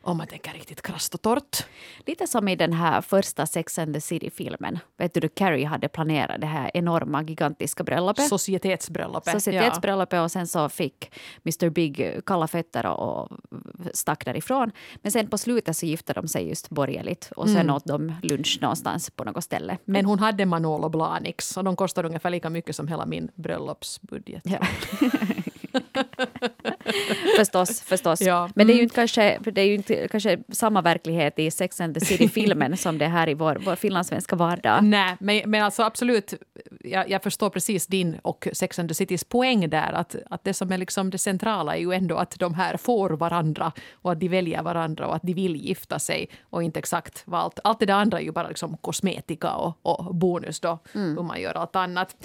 Om 0.02 0.18
man 0.18 0.28
tänker 0.28 0.54
riktigt 0.54 0.82
krasst 0.82 1.14
och 1.14 1.22
torrt. 1.22 1.66
Lite 2.06 2.28
som 2.28 2.48
i 2.48 2.56
den 2.56 2.74
här 2.74 3.02
första 3.02 3.46
Sex 3.46 3.80
and 3.80 3.94
the 3.94 4.02
City-filmen. 4.02 4.80
Vet 4.98 5.14
du, 5.14 5.30
Carrie 5.30 5.66
hade 5.66 5.88
planerat 5.88 6.42
det 6.42 6.48
här 6.48 6.72
enorma, 6.74 7.24
gigantiska 7.24 7.84
bröllopet. 7.84 8.28
Societetsbröllopet. 8.28 9.34
Societetsbröllopet 9.34 10.18
ja. 10.18 10.24
och 10.24 10.32
sen 10.32 10.48
så 10.48 10.70
fick 10.70 11.12
Mr 11.46 11.70
Big 11.70 12.22
kalla 12.26 12.48
fötter 12.48 12.86
och, 12.86 13.32
och 13.32 13.38
stack 13.94 14.26
därifrån. 14.26 14.72
Men 15.02 15.12
sen 15.12 15.28
på 15.28 15.38
slutet 15.38 15.78
så 15.78 15.86
gifte 15.86 16.14
de 16.14 16.28
sig 16.28 16.50
just 16.50 16.70
borgerligt 16.70 17.32
och 17.36 17.50
sen 17.50 17.58
mm. 17.58 17.76
åt 17.76 17.86
de 17.86 18.14
lunch 18.22 18.60
någonstans 18.62 19.10
på 19.10 19.24
något 19.24 19.44
ställe. 19.44 19.78
Men 19.86 20.06
hon 20.06 20.20
hade 20.20 20.46
Manolo 20.46 20.90
Blahniks 20.90 21.58
och 21.58 21.64
de 21.64 21.76
kostade 21.76 22.08
ungefär 22.08 22.30
lika 22.30 22.50
mycket 22.50 22.76
som 22.76 22.88
hela 22.88 23.06
min 23.06 23.32
bröllopsbudget. 23.36 24.44
Ja. 24.46 24.60
förstås, 27.38 27.82
förstås. 27.82 28.22
Ja. 28.22 28.50
Men 28.56 28.68
det 28.68 28.74
är 28.74 28.76
ju 28.76 28.80
mm. 28.80 28.84
inte 28.84 28.96
kanske, 28.96 29.40
det 29.52 29.62
är 29.62 29.66
ju 29.66 29.76
inte 29.76 30.08
kanske 30.08 30.40
samma 30.52 30.82
verklighet 30.82 31.40
i 31.40 31.52
Sex 31.52 31.82
and 31.82 31.94
the 31.94 32.06
City-filmen 32.06 32.78
som 32.78 32.98
det 32.98 33.06
är 33.06 33.10
här 33.10 33.30
i 33.30 33.34
vår, 33.34 33.58
vår 33.66 33.76
finlandssvenska 33.76 34.36
vardag. 34.36 34.84
Nej, 34.84 35.16
men, 35.20 35.42
men 35.46 35.64
alltså 35.64 35.84
absolut, 35.84 36.34
jag, 36.84 37.10
jag, 37.10 37.24
förstår 37.24 37.50
precis 37.50 37.88
din 37.88 38.20
och 38.22 38.48
Sex 38.54 38.80
and 38.80 38.90
the 38.90 38.96
Citys 38.96 39.24
poäng 39.24 39.70
där. 39.70 39.92
Att, 39.94 40.16
att 40.30 40.44
det 40.44 40.54
som 40.54 40.72
är 40.72 40.78
liksom 40.78 41.10
det 41.10 41.18
centrala 41.18 41.76
är 41.76 41.80
ju 41.80 41.94
ändå 41.94 42.18
att 42.18 42.40
de 42.40 42.54
här 42.54 42.78
får 42.78 43.10
varandra 43.10 43.72
och 43.92 44.12
att 44.12 44.20
de 44.20 44.28
väljer 44.28 44.64
varandra 44.64 45.08
och 45.08 45.16
att 45.16 45.24
de 45.24 45.34
vill 45.34 45.56
gifta 45.56 46.00
sig 46.00 46.30
och 46.50 46.64
inte 46.64 46.80
exakt 46.80 47.24
vad 47.26 47.40
allt. 47.40 47.60
Allt 47.64 47.80
det 47.80 47.86
där 47.86 47.94
andra 47.94 48.20
är 48.20 48.24
ju 48.24 48.32
bara 48.32 48.48
liksom 48.48 48.78
kosmetika 48.78 49.54
och, 49.54 49.78
och 49.82 50.16
bonus 50.16 50.60
då, 50.60 50.80
mm. 50.96 51.18
hur 51.18 51.24
man 51.24 51.42
gör 51.42 51.54
allt 51.54 51.76
annat. 51.76 52.16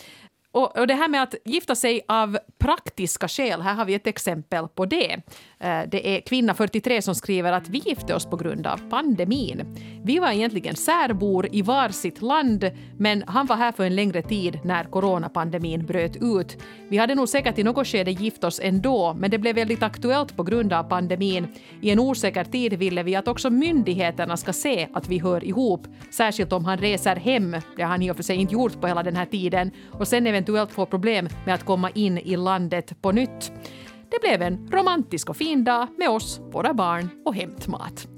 Och, 0.52 0.78
och, 0.78 0.86
det 0.86 0.94
här 0.94 1.08
med 1.08 1.22
att 1.22 1.34
gifta 1.44 1.74
sig 1.74 2.00
av 2.08 2.38
praktiska 2.58 3.28
skäl, 3.28 3.60
här 3.60 3.74
har 3.74 3.84
vi 3.84 3.94
ett 3.94 4.06
exempel 4.06 4.68
på 4.68 4.86
det. 4.86 5.12
Eh, 5.60 5.80
det 5.88 6.16
är 6.16 6.20
kvinna 6.20 6.54
43 6.54 7.02
som 7.02 7.14
skriver 7.14 7.52
att 7.52 7.68
vi 7.68 7.78
gifte 7.78 8.14
oss 8.14 8.26
på 8.26 8.36
grund 8.36 8.66
av 8.66 8.90
pandemin. 8.90 9.76
Vi 10.04 10.18
var 10.18 10.30
egentligen 10.30 10.76
särbor 10.76 11.48
i 11.52 11.62
varsitt 11.62 12.22
land, 12.22 12.70
men 12.98 13.24
han 13.26 13.46
var 13.46 13.56
här 13.56 13.72
för 13.72 13.84
en 13.84 13.96
längre 13.96 14.22
tid 14.22 14.58
när 14.64 14.84
coronapandemin 14.84 15.86
bröt 15.86 16.16
ut. 16.16 16.62
Vi 16.88 16.98
hade 16.98 17.14
nog 17.14 17.28
säkert 17.28 17.58
i 17.58 17.62
något 17.62 17.86
skede 17.86 18.10
gift 18.10 18.44
oss 18.44 18.60
ändå, 18.62 19.14
men 19.14 19.30
det 19.30 19.38
blev 19.38 19.54
väldigt 19.54 19.82
aktuellt 19.82 20.36
på 20.36 20.42
grund 20.42 20.72
av 20.72 20.82
pandemin. 20.82 21.46
I 21.80 21.90
en 21.90 21.98
osäker 21.98 22.44
tid 22.44 22.72
ville 22.72 23.02
vi 23.02 23.16
att 23.16 23.28
också 23.28 23.50
myndigheterna 23.50 24.36
ska 24.36 24.52
se 24.52 24.88
att 24.92 25.08
vi 25.08 25.18
hör 25.18 25.44
ihop, 25.44 25.86
särskilt 26.10 26.52
om 26.52 26.64
han 26.64 26.78
reser 26.78 27.16
hem. 27.16 27.56
Det 27.76 27.82
har 27.82 27.90
han 27.90 28.02
i 28.02 28.10
och 28.10 28.16
för 28.16 28.22
sig 28.22 28.36
inte 28.36 28.54
gjort 28.54 28.80
på 28.80 28.86
hela 28.86 29.02
den 29.02 29.16
här 29.16 29.26
tiden. 29.26 29.70
Och 29.92 30.08
sen 30.08 30.26
eventuellt 30.42 30.72
få 30.72 30.86
problem 30.86 31.28
med 31.46 31.54
att 31.54 31.64
komma 31.64 31.90
in 31.90 32.18
i 32.18 32.36
landet 32.36 33.02
på 33.02 33.12
nytt. 33.12 33.52
Det 34.10 34.20
blev 34.20 34.42
en 34.42 34.68
romantisk 34.72 35.30
och 35.30 35.36
fin 35.36 35.64
dag 35.64 35.88
med 35.98 36.08
oss, 36.08 36.40
våra 36.52 36.74
barn 36.74 37.08
och 37.24 37.34
hämtmat. 37.34 38.08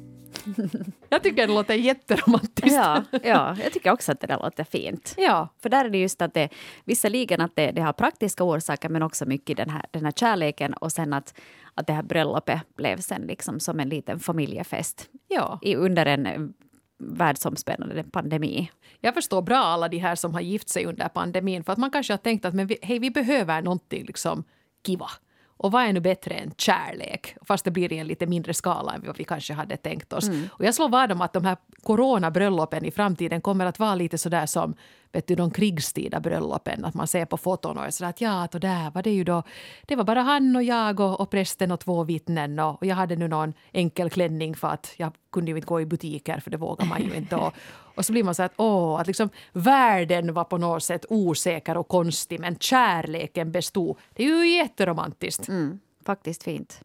Jag 1.09 1.23
tycker 1.23 1.47
det 1.47 1.55
låter 1.55 1.75
jätteromantiskt. 1.75 2.77
Ja, 2.77 3.05
ja, 3.23 3.57
jag 3.63 3.73
tycker 3.73 3.93
också 3.93 4.13
att 4.13 4.21
det 4.21 4.27
där 4.27 4.39
låter 4.39 4.65
fint. 4.65 5.15
Ja. 5.17 5.49
För 5.63 5.69
där 5.69 5.85
är 5.85 5.89
det 5.89 5.99
just 5.99 6.23
att 6.23 6.35
det, 6.35 6.49
visserligen 6.85 7.41
att 7.41 7.57
det, 7.57 7.71
det 7.71 7.83
har 7.83 7.93
praktiska 7.93 8.45
orsaker 8.45 8.89
men 8.89 9.03
också 9.03 9.27
mycket 9.27 9.57
den 9.57 9.71
här, 9.71 9.85
den 9.91 10.05
här 10.05 10.13
kärleken 10.13 10.75
och 10.75 10.93
sen 10.93 11.13
att, 11.13 11.35
att 11.75 11.87
det 11.87 11.93
här 11.93 12.03
bröllopet 12.03 12.61
blev 12.77 13.01
sen 13.01 13.23
liksom 13.23 13.61
som 13.61 13.81
en 13.81 13.89
liten 13.89 14.21
familjefest. 14.21 15.09
Ja. 15.29 15.59
I, 15.63 15.77
under 15.77 16.07
en 16.07 16.55
världsomspännande 16.99 18.05
pandemi. 18.05 18.71
Jag 19.01 19.15
förstår 19.15 19.43
bra 19.43 19.59
alla 19.59 19.89
de 19.89 19.99
här 19.99 20.15
som 20.15 20.35
har 20.35 20.41
gift 20.41 20.69
sig 20.69 20.85
under 20.85 21.09
pandemin 21.09 21.65
för 21.65 21.73
att 21.73 21.79
man 21.79 21.91
kanske 21.91 22.13
har 22.13 22.19
tänkt 22.19 22.45
att 22.45 22.55
men 22.55 22.67
vi, 22.67 22.79
hej, 22.83 22.99
vi 22.99 23.11
behöver 23.11 23.63
någonting 23.63 24.05
liksom 24.05 24.45
kiva 24.87 25.11
Och 25.57 25.73
vad 25.73 25.83
är 25.83 25.93
nu 25.93 26.01
bättre 26.01 26.35
än 26.35 26.55
kärlek? 26.57 27.37
Fast 27.43 27.65
det 27.65 27.71
blir 27.71 27.93
i 27.93 27.99
en 27.99 28.07
lite 28.07 28.27
mindre 28.27 28.55
skala 28.55 28.95
än 28.95 29.03
vad 29.07 29.17
vi 29.19 29.25
kanske 29.25 29.55
hade 29.55 29.77
tänkt 29.77 30.13
oss. 30.13 30.29
Mm. 30.29 30.49
Och 30.53 30.65
jag 30.65 30.75
slår 30.75 30.89
vad 30.89 31.13
om 31.13 31.21
att 31.21 31.33
de 31.33 31.45
här 31.45 31.57
coronabröllopen 31.83 32.85
i 32.85 32.91
framtiden 32.91 33.41
kommer 33.41 33.67
att 33.67 33.79
vara 33.79 33.95
lite 33.95 34.19
sådär 34.19 34.47
som 34.47 34.75
vet 35.15 35.27
du, 35.27 35.35
de 35.35 35.51
krigstida 35.51 36.21
bröllopen. 36.21 36.85
Att 36.85 36.95
man 36.95 37.07
ser 37.07 37.25
på 37.25 37.37
foton 37.37 37.79
och 37.79 37.87
är 37.87 37.91
sådär 37.91 38.11
att 38.11 38.21
ja, 38.21 38.49
och 38.53 38.61
där 38.61 38.91
var 38.91 39.03
det 39.03 39.11
ju 39.11 39.25
då. 39.25 39.43
Det 39.83 39.97
var 39.97 40.05
bara 40.05 40.23
han 40.23 40.57
och 40.57 40.63
jag 40.63 41.01
och, 41.01 41.21
och 41.21 41.31
prästen 41.31 41.71
och 41.73 41.81
två 41.81 42.05
vittnen 42.05 42.59
och, 42.59 42.83
och 42.83 42.87
jag 42.87 42.97
hade 42.97 43.17
nu 43.17 43.29
någon 43.29 43.53
enkel 43.73 44.11
klänning 44.11 44.55
för 44.55 44.69
att 44.69 44.95
jag 44.97 45.13
kunde 45.33 45.51
ju 45.51 45.57
inte 45.57 45.67
gå 45.67 45.81
i 45.81 45.87
butiker 45.87 46.41
för 46.41 46.51
det 46.51 46.57
vågar 46.57 46.87
man 46.87 47.03
ju 47.03 47.15
inte. 47.17 47.37
Och, 47.37 47.55
och 47.95 48.05
så 48.05 48.13
blir 48.13 48.25
man 48.25 48.35
så 48.35 48.43
att 48.43 48.53
åh, 48.57 49.01
att 49.01 49.07
liksom 49.07 49.29
världen 49.53 50.35
var 50.35 50.45
på 50.45 50.59
något 50.59 50.83
sätt 50.83 51.05
osäker 51.09 51.77
och 51.77 51.89
konstig 51.89 52.41
men 52.41 52.57
kärleken 52.57 53.53
bestod. 53.53 53.97
Det 54.13 54.25
är 54.25 54.29
ju 54.29 54.57
jätteromantiskt. 54.57 55.49
Mm, 55.49 55.81
faktiskt 56.07 56.43
fint. 56.43 56.81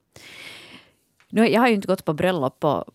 Nu, 1.30 1.48
jag 1.48 1.62
har 1.62 1.68
ju 1.68 1.76
inte 1.76 1.88
gått 1.88 2.06
på 2.06 2.14
bröllop 2.14 2.60
på 2.60 2.86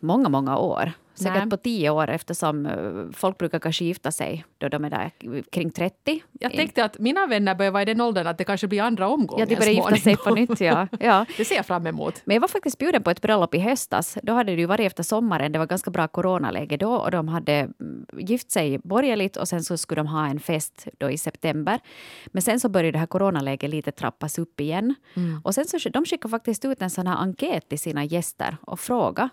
många, 0.00 0.28
många 0.28 0.58
år. 0.58 0.92
Säkert 1.14 1.34
Nej. 1.34 1.50
på 1.50 1.56
tio 1.56 1.90
år 1.90 2.08
eftersom 2.08 2.66
eh, 2.66 3.16
folk 3.16 3.38
brukar 3.38 3.58
kanske 3.58 3.84
gifta 3.84 4.12
sig 4.12 4.44
då 4.58 4.68
de 4.68 4.84
är 4.84 4.90
där 4.90 5.10
kring 5.50 5.70
30. 5.70 6.22
Jag 6.32 6.52
tänkte 6.52 6.84
att 6.84 6.98
mina 6.98 7.26
vänner 7.26 7.54
börjar 7.54 7.72
vara 7.72 7.82
i 7.82 7.84
den 7.84 8.00
åldern 8.00 8.26
att 8.26 8.38
det 8.38 8.44
kanske 8.44 8.66
blir 8.66 8.82
andra 8.82 9.08
omgången. 9.08 9.40
Ja, 9.40 9.46
de 9.46 9.56
börjar 9.56 9.72
gifta 9.72 9.96
sig 9.96 10.16
på 10.16 10.34
nytt. 10.34 10.60
Ja. 10.60 10.88
ja. 11.00 11.26
Det 11.36 11.44
ser 11.44 11.54
jag 11.54 11.66
fram 11.66 11.86
emot. 11.86 12.22
Men 12.24 12.34
jag 12.34 12.40
var 12.40 12.48
faktiskt 12.48 12.78
bjuden 12.78 13.02
på 13.02 13.10
ett 13.10 13.20
bröllop 13.20 13.54
i 13.54 13.58
höstas. 13.58 14.18
Då 14.22 14.32
hade 14.32 14.54
det 14.54 14.60
ju 14.60 14.66
varit 14.66 14.86
efter 14.86 15.02
sommaren. 15.02 15.52
Det 15.52 15.58
var 15.58 15.66
ganska 15.66 15.90
bra 15.90 16.08
coronaläge 16.08 16.76
då 16.76 16.94
och 16.94 17.10
de 17.10 17.28
hade 17.28 17.52
mm, 17.52 18.06
gift 18.12 18.50
sig 18.50 18.78
borgerligt 18.78 19.36
och 19.36 19.48
sen 19.48 19.64
så 19.64 19.76
skulle 19.76 20.00
de 20.00 20.06
ha 20.06 20.26
en 20.26 20.40
fest 20.40 20.88
då 20.98 21.10
i 21.10 21.18
september. 21.18 21.80
Men 22.26 22.42
sen 22.42 22.60
så 22.60 22.68
började 22.68 22.92
det 22.92 22.98
här 22.98 23.06
coronaläget 23.06 23.70
lite 23.70 23.92
trappas 23.92 24.38
upp 24.38 24.60
igen. 24.60 24.94
Mm. 25.14 25.40
Och 25.44 25.54
sen 25.54 25.64
så 25.64 25.88
de 25.88 26.04
skickade 26.04 26.30
faktiskt 26.30 26.64
ut 26.64 26.82
en 26.82 26.90
sån 26.90 27.06
här 27.06 27.16
enkät 27.16 27.68
till 27.68 27.78
sina 27.78 28.04
gäster 28.04 28.56
och 28.60 28.80
frågade 28.80 29.28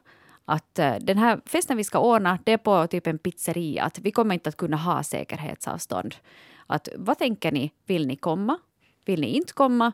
att 0.46 0.80
eh, 0.80 0.96
den 1.02 1.18
här 1.18 1.42
festen 1.46 1.78
vi 1.78 1.84
ska 1.84 2.00
ordna, 2.00 2.40
det 2.44 2.52
är 2.52 2.58
på 2.58 2.88
typ 2.88 3.08
en 3.08 3.18
pizzeria. 3.18 3.84
Att 3.84 4.00
vi 4.00 4.12
kommer 4.12 4.34
inte 4.34 4.50
att 4.50 4.58
kunna 4.58 4.78
ha 4.78 5.04
säkerhetsavstånd. 5.04 6.16
Att, 6.68 6.88
vad 6.96 7.18
tänker 7.18 7.52
ni? 7.52 7.72
Vill 7.86 8.08
ni 8.08 8.16
komma? 8.16 8.58
Vill 9.06 9.22
ni 9.22 9.28
inte 9.28 9.54
komma? 9.54 9.92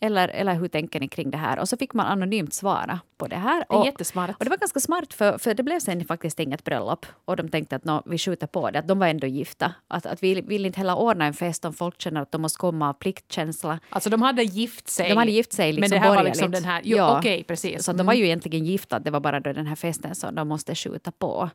Eller, 0.00 0.28
eller 0.28 0.54
hur 0.54 0.68
tänker 0.68 1.00
ni 1.00 1.08
kring 1.08 1.30
det 1.30 1.36
här? 1.36 1.58
Och 1.58 1.68
så 1.68 1.76
fick 1.76 1.94
man 1.94 2.06
anonymt 2.06 2.54
svara 2.54 3.00
på 3.16 3.26
det 3.26 3.36
här. 3.36 3.64
Och, 3.68 3.86
jättesmart. 3.86 4.30
Och 4.38 4.44
det 4.44 4.50
var 4.50 4.56
ganska 4.56 4.80
smart 4.80 5.14
för, 5.14 5.38
för 5.38 5.54
det 5.54 5.62
blev 5.62 5.80
sen 5.80 6.04
faktiskt 6.04 6.40
inget 6.40 6.64
bröllop. 6.64 7.06
Och 7.24 7.36
de 7.36 7.48
tänkte 7.48 7.76
att 7.76 7.84
no, 7.84 8.02
vi 8.06 8.18
skjuter 8.18 8.46
på 8.46 8.70
det, 8.70 8.78
att 8.78 8.88
de 8.88 8.98
var 8.98 9.06
ändå 9.06 9.26
gifta. 9.26 9.72
Att, 9.88 10.06
att 10.06 10.22
vi 10.22 10.40
vill 10.40 10.66
inte 10.66 10.78
heller 10.78 10.98
ordna 10.98 11.24
en 11.26 11.34
fest 11.34 11.64
om 11.64 11.72
folk 11.72 12.00
känner 12.00 12.22
att 12.22 12.32
de 12.32 12.42
måste 12.42 12.58
komma 12.58 12.88
av 12.88 12.92
pliktkänsla. 12.92 13.78
Alltså 13.90 14.10
de 14.10 14.22
hade 14.22 14.42
gift 14.42 14.88
sig? 14.88 15.08
De 15.08 15.16
hade 15.16 15.30
gift 15.30 15.52
sig 15.52 15.72
liksom 15.72 15.80
Men 15.80 15.90
det 15.90 16.08
här 16.08 16.16
var 16.16 16.24
liksom 16.24 16.50
den 16.50 16.64
här, 16.64 16.80
jo, 16.84 16.96
ja. 16.96 17.18
okej 17.18 17.34
okay, 17.34 17.44
precis. 17.44 17.84
Så 17.84 17.92
de 17.92 18.06
var 18.06 18.14
ju 18.14 18.20
mm. 18.20 18.26
egentligen 18.26 18.64
gifta, 18.64 18.98
det 18.98 19.10
var 19.10 19.20
bara 19.20 19.40
då 19.40 19.52
den 19.52 19.66
här 19.66 19.76
festen 19.76 20.14
som 20.14 20.34
de 20.34 20.48
måste 20.48 20.74
skjuta 20.74 21.12
på. 21.12 21.50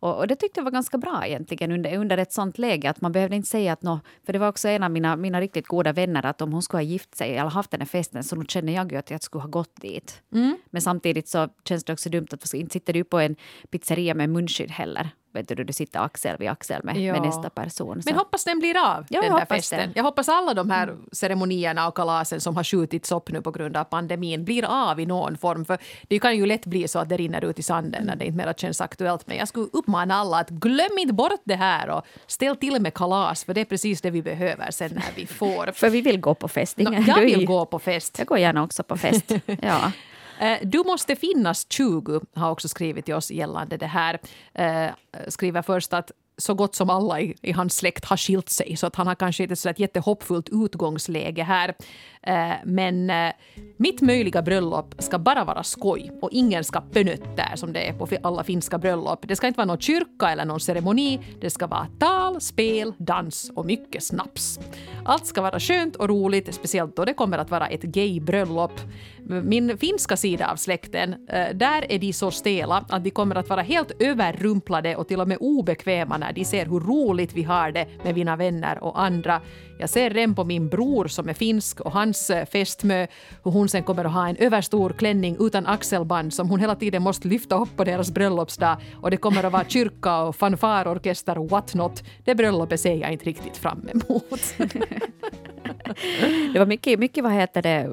Och, 0.00 0.18
och, 0.18 0.28
det 0.28 0.36
tyckte 0.36 0.60
jag 0.60 0.64
var 0.64 0.70
ganska 0.70 0.98
bra 0.98 1.26
egentligen 1.26 1.72
under, 1.72 1.96
under 1.96 2.18
ett 2.18 2.32
sånt 2.32 2.58
läge. 2.58 2.90
Att 2.90 3.00
man 3.00 3.12
behövde 3.12 3.36
inte 3.36 3.48
säga 3.48 3.72
att 3.72 3.82
no, 3.82 4.00
för 4.26 4.32
det 4.32 4.38
var 4.38 4.48
också 4.48 4.68
en 4.68 4.82
av 4.82 4.90
mina, 4.90 5.16
mina 5.16 5.40
riktigt 5.40 5.66
goda 5.66 5.92
vänner 5.92 6.26
att 6.26 6.42
om 6.42 6.52
hon 6.52 6.62
skulle 6.62 6.78
ha 6.78 6.84
gift 6.84 7.14
sig 7.14 7.36
eller 7.36 7.50
haft 7.50 7.74
den 7.78 7.86
här 7.86 7.86
festen 7.86 8.24
så 8.24 8.36
nu 8.36 8.44
känner 8.48 8.72
jag 8.72 8.92
ju 8.92 8.98
att 8.98 9.10
jag 9.10 9.22
skulle 9.22 9.42
ha 9.42 9.48
gått 9.48 9.80
dit. 9.80 10.22
Mm. 10.32 10.56
Men 10.70 10.82
samtidigt 10.82 11.28
så 11.28 11.48
känns 11.64 11.84
det 11.84 11.92
också 11.92 12.10
dumt 12.10 12.26
att 12.30 12.54
inte 12.54 12.72
sitter 12.72 12.92
du 12.92 13.04
på 13.04 13.18
en 13.18 13.36
pizzeria 13.70 14.14
med 14.14 14.30
munskydd 14.30 14.70
heller 14.70 15.10
vet 15.38 15.56
du, 15.56 15.64
du 15.64 15.72
sitter 15.72 16.00
axel 16.00 16.36
vid 16.38 16.48
axel 16.48 16.84
med, 16.84 16.96
med 16.96 17.22
nästa 17.22 17.50
person. 17.50 18.02
Så. 18.02 18.08
Men 18.10 18.18
hoppas 18.18 18.44
den 18.44 18.58
blir 18.58 18.76
av, 18.76 19.06
ja, 19.08 19.20
den 19.22 19.34
där 19.34 19.44
festen. 19.44 19.78
Det. 19.78 19.92
Jag 19.94 20.04
hoppas 20.04 20.28
alla 20.28 20.54
de 20.54 20.70
här 20.70 20.96
ceremonierna 21.12 21.88
och 21.88 21.96
kalasen 21.96 22.40
som 22.40 22.56
har 22.56 22.64
skjutits 22.64 23.12
upp 23.12 23.30
nu 23.30 23.42
på 23.42 23.50
grund 23.50 23.76
av 23.76 23.84
pandemin 23.84 24.44
blir 24.44 24.64
av 24.64 25.00
i 25.00 25.06
någon 25.06 25.38
form. 25.38 25.64
För 25.64 25.78
det 26.08 26.18
kan 26.18 26.36
ju 26.36 26.46
lätt 26.46 26.66
bli 26.66 26.88
så 26.88 26.98
att 26.98 27.08
det 27.08 27.16
rinner 27.16 27.44
ut 27.44 27.58
i 27.58 27.62
sanden 27.62 28.04
när 28.04 28.16
det 28.16 28.24
inte 28.24 28.36
mer 28.36 28.52
känns 28.52 28.80
aktuellt. 28.80 29.26
Men 29.26 29.36
jag 29.36 29.48
skulle 29.48 29.66
uppmana 29.72 30.14
alla 30.14 30.38
att 30.38 30.50
glöm 30.50 30.98
inte 30.98 31.14
bort 31.14 31.40
det 31.44 31.54
här 31.54 31.90
och 31.90 32.02
ställ 32.26 32.56
till 32.56 32.80
med 32.80 32.94
kalas 32.94 33.44
för 33.44 33.54
det 33.54 33.60
är 33.60 33.64
precis 33.64 34.00
det 34.00 34.10
vi 34.10 34.22
behöver 34.22 34.70
sen 34.70 34.90
när 34.94 35.12
vi 35.16 35.26
får. 35.26 35.72
för 35.74 35.90
vi 35.90 36.00
vill 36.00 36.20
gå 36.20 36.34
på 36.34 36.48
fest. 36.48 36.78
No, 36.78 36.94
jag 37.06 37.20
vill 37.20 37.46
gå 37.46 37.66
på 37.66 37.78
fest. 37.78 38.18
Jag 38.18 38.26
går 38.26 38.38
gärna 38.38 38.62
också 38.62 38.82
på 38.82 38.96
fest. 38.96 39.32
ja. 39.62 39.92
Eh, 40.40 40.58
du 40.62 40.78
måste 40.78 41.16
finnas 41.16 41.66
20, 41.70 42.20
har 42.34 42.50
också 42.50 42.68
skrivit 42.68 43.04
till 43.04 43.14
oss 43.14 43.30
gällande 43.30 43.76
det 43.76 43.86
här. 43.86 44.18
Eh, 44.54 44.90
skriver 45.28 45.62
först 45.62 45.92
att 45.92 46.12
så 46.38 46.54
gott 46.54 46.74
som 46.74 46.90
alla 46.90 47.20
i, 47.20 47.34
i, 47.42 47.52
hans 47.52 47.76
släkt 47.76 48.04
har 48.04 48.16
skilt 48.16 48.48
sig 48.48 48.76
så 48.76 48.86
att 48.86 48.96
han 48.96 49.06
har 49.06 49.14
kanske 49.14 49.42
inte 49.42 49.70
ett 49.70 49.78
jättehoppfullt 49.78 50.48
utgångsläge 50.52 51.42
här. 51.42 51.74
Eh, 52.22 52.52
men 52.64 53.10
eh, 53.10 53.32
mitt 53.76 54.00
möjliga 54.00 54.42
bröllop 54.42 54.94
ska 54.98 55.18
bara 55.18 55.44
vara 55.44 55.62
skoj 55.62 56.10
och 56.22 56.28
ingen 56.32 56.64
ska 56.64 56.80
pönötter 56.80 57.56
som 57.56 57.72
det 57.72 57.88
är 57.88 57.92
på 57.92 58.08
alla 58.22 58.44
finska 58.44 58.78
bröllop. 58.78 59.28
Det 59.28 59.36
ska 59.36 59.46
inte 59.46 59.58
vara 59.58 59.66
någon 59.66 59.80
kyrka 59.80 60.30
eller 60.30 60.44
någon 60.44 60.60
ceremoni. 60.60 61.20
Det 61.40 61.50
ska 61.50 61.66
vara 61.66 61.86
tal, 61.98 62.40
spel, 62.40 62.92
dans 62.98 63.50
och 63.54 63.66
mycket 63.66 64.02
snaps. 64.02 64.60
Allt 65.04 65.26
ska 65.26 65.42
vara 65.42 65.60
skönt 65.60 65.96
och 65.96 66.08
roligt, 66.08 66.54
speciellt 66.54 66.96
då 66.96 67.04
det 67.04 67.14
kommer 67.14 67.38
att 67.38 67.50
vara 67.50 67.66
ett 67.66 67.82
gay-bröllop. 67.82 68.80
Min 69.28 69.78
finska 69.78 70.16
sida 70.16 70.50
av 70.52 70.56
släkten, 70.56 71.12
eh, 71.28 71.54
där 71.54 71.92
är 71.92 71.98
de 71.98 72.12
så 72.12 72.30
stela 72.30 72.84
att 72.88 73.04
de 73.04 73.10
kommer 73.10 73.36
att 73.36 73.48
vara 73.48 73.62
helt 73.62 74.02
överrumplade 74.02 74.96
och 74.96 75.08
till 75.08 75.20
och 75.20 75.28
med 75.28 75.38
obekväma 75.40 76.18
när 76.18 76.32
de 76.32 76.44
ser 76.44 76.66
hur 76.66 76.80
roligt 76.80 77.32
vi 77.32 77.42
har 77.42 77.72
det 77.72 77.86
med 78.04 78.14
mina 78.14 78.36
vänner 78.36 78.84
och 78.84 79.00
andra. 79.00 79.40
Jag 79.78 79.90
ser 79.90 80.10
redan 80.10 80.34
på 80.34 80.44
min 80.44 80.68
bror 80.68 81.08
som 81.08 81.28
är 81.28 81.34
finsk 81.34 81.80
och 81.80 81.92
hans 81.92 82.30
eh, 82.30 82.46
fästmö 82.46 83.06
hur 83.44 83.50
hon 83.50 83.68
sen 83.68 83.82
kommer 83.82 84.04
att 84.04 84.12
ha 84.12 84.28
en 84.28 84.36
överstor 84.36 84.90
klänning 84.90 85.36
utan 85.40 85.66
axelband 85.66 86.34
som 86.34 86.50
hon 86.50 86.60
hela 86.60 86.74
tiden 86.74 87.02
måste 87.02 87.28
lyfta 87.28 87.56
upp 87.56 87.76
på 87.76 87.84
deras 87.84 88.10
bröllopsdag 88.10 88.76
och 89.02 89.10
det 89.10 89.16
kommer 89.16 89.44
att 89.44 89.52
vara 89.52 89.64
kyrka 89.64 90.18
och 90.18 90.36
fanfarorkester 90.36 91.38
och 91.38 91.50
what 91.50 91.74
not. 91.74 92.02
Det 92.24 92.34
bröllopet 92.34 92.80
ser 92.80 92.94
jag 92.94 93.12
inte 93.12 93.24
riktigt 93.24 93.56
fram 93.56 93.88
emot. 93.88 94.54
det 96.52 96.58
var 96.58 96.66
mycket, 96.66 96.98
mycket 96.98 97.24
vad 97.24 97.32
heter 97.32 97.62
det, 97.62 97.88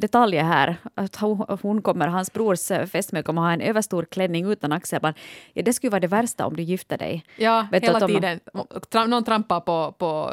detaljer 0.00 0.42
här. 0.42 0.76
Att 0.94 1.16
hon 1.62 1.82
kommer, 1.82 2.06
hans 2.06 2.32
brors 2.32 2.68
fästmö 2.68 3.22
kommer 3.22 3.42
ha 3.42 3.52
en 3.52 3.60
överstor 3.60 4.04
klänning 4.04 4.50
utan 4.50 4.72
axelband. 4.72 5.14
Ja, 5.52 5.62
det 5.62 5.72
skulle 5.72 5.90
vara 5.90 6.00
det 6.00 6.06
värsta 6.06 6.46
om 6.46 6.56
du 6.56 6.62
gifter 6.62 6.98
dig. 6.98 7.24
Ja, 7.36 7.66
Vet 7.72 7.82
hela 7.82 8.06
tiden. 8.06 8.40
Någon 9.06 9.24
trampar 9.24 9.60
på, 9.60 9.92
på 9.98 10.32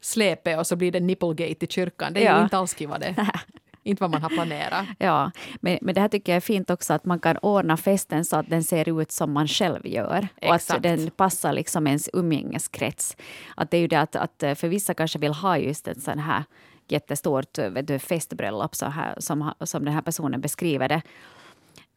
släpet 0.00 0.58
och 0.58 0.66
så 0.66 0.76
blir 0.76 0.92
det 0.92 1.00
nipplegate 1.00 1.64
i 1.64 1.68
kyrkan. 1.68 2.12
Det 2.12 2.20
är 2.20 2.24
ja. 2.24 2.38
ju 2.38 2.44
inte 2.44 2.58
alls 2.58 2.74
kiva 2.74 2.98
det. 2.98 3.16
inte 3.84 4.02
vad 4.02 4.10
man 4.10 4.22
har 4.22 4.28
planerat. 4.28 4.86
Ja, 4.98 5.30
men, 5.60 5.78
men 5.82 5.94
det 5.94 6.00
här 6.00 6.08
tycker 6.08 6.32
jag 6.32 6.36
är 6.36 6.40
fint 6.40 6.70
också 6.70 6.92
att 6.92 7.04
man 7.04 7.20
kan 7.20 7.36
ordna 7.36 7.76
festen 7.76 8.24
så 8.24 8.36
att 8.36 8.50
den 8.50 8.64
ser 8.64 9.00
ut 9.00 9.12
som 9.12 9.32
man 9.32 9.48
själv 9.48 9.86
gör. 9.86 10.28
Exakt. 10.36 10.70
Och 10.70 10.76
att 10.76 10.82
den 10.82 11.10
passar 11.10 11.52
liksom 11.52 11.86
ens 11.86 12.10
umgängeskrets. 12.12 13.16
Att 13.56 13.70
det 13.70 13.76
är 13.76 13.80
ju 13.80 13.88
det 13.88 14.00
att, 14.00 14.16
att 14.16 14.58
för 14.58 14.68
vissa 14.68 14.94
kanske 14.94 15.18
vill 15.18 15.32
ha 15.32 15.58
just 15.58 15.88
en 15.88 16.00
sån 16.00 16.18
här 16.18 16.44
jättestort 16.88 17.58
vet 17.58 17.86
du, 17.86 17.98
festbröllop 17.98 18.74
så 18.74 18.86
här, 18.86 19.14
som, 19.18 19.52
som 19.60 19.84
den 19.84 19.94
här 19.94 20.02
personen 20.02 20.40
beskriver 20.40 20.88
det. 20.88 21.02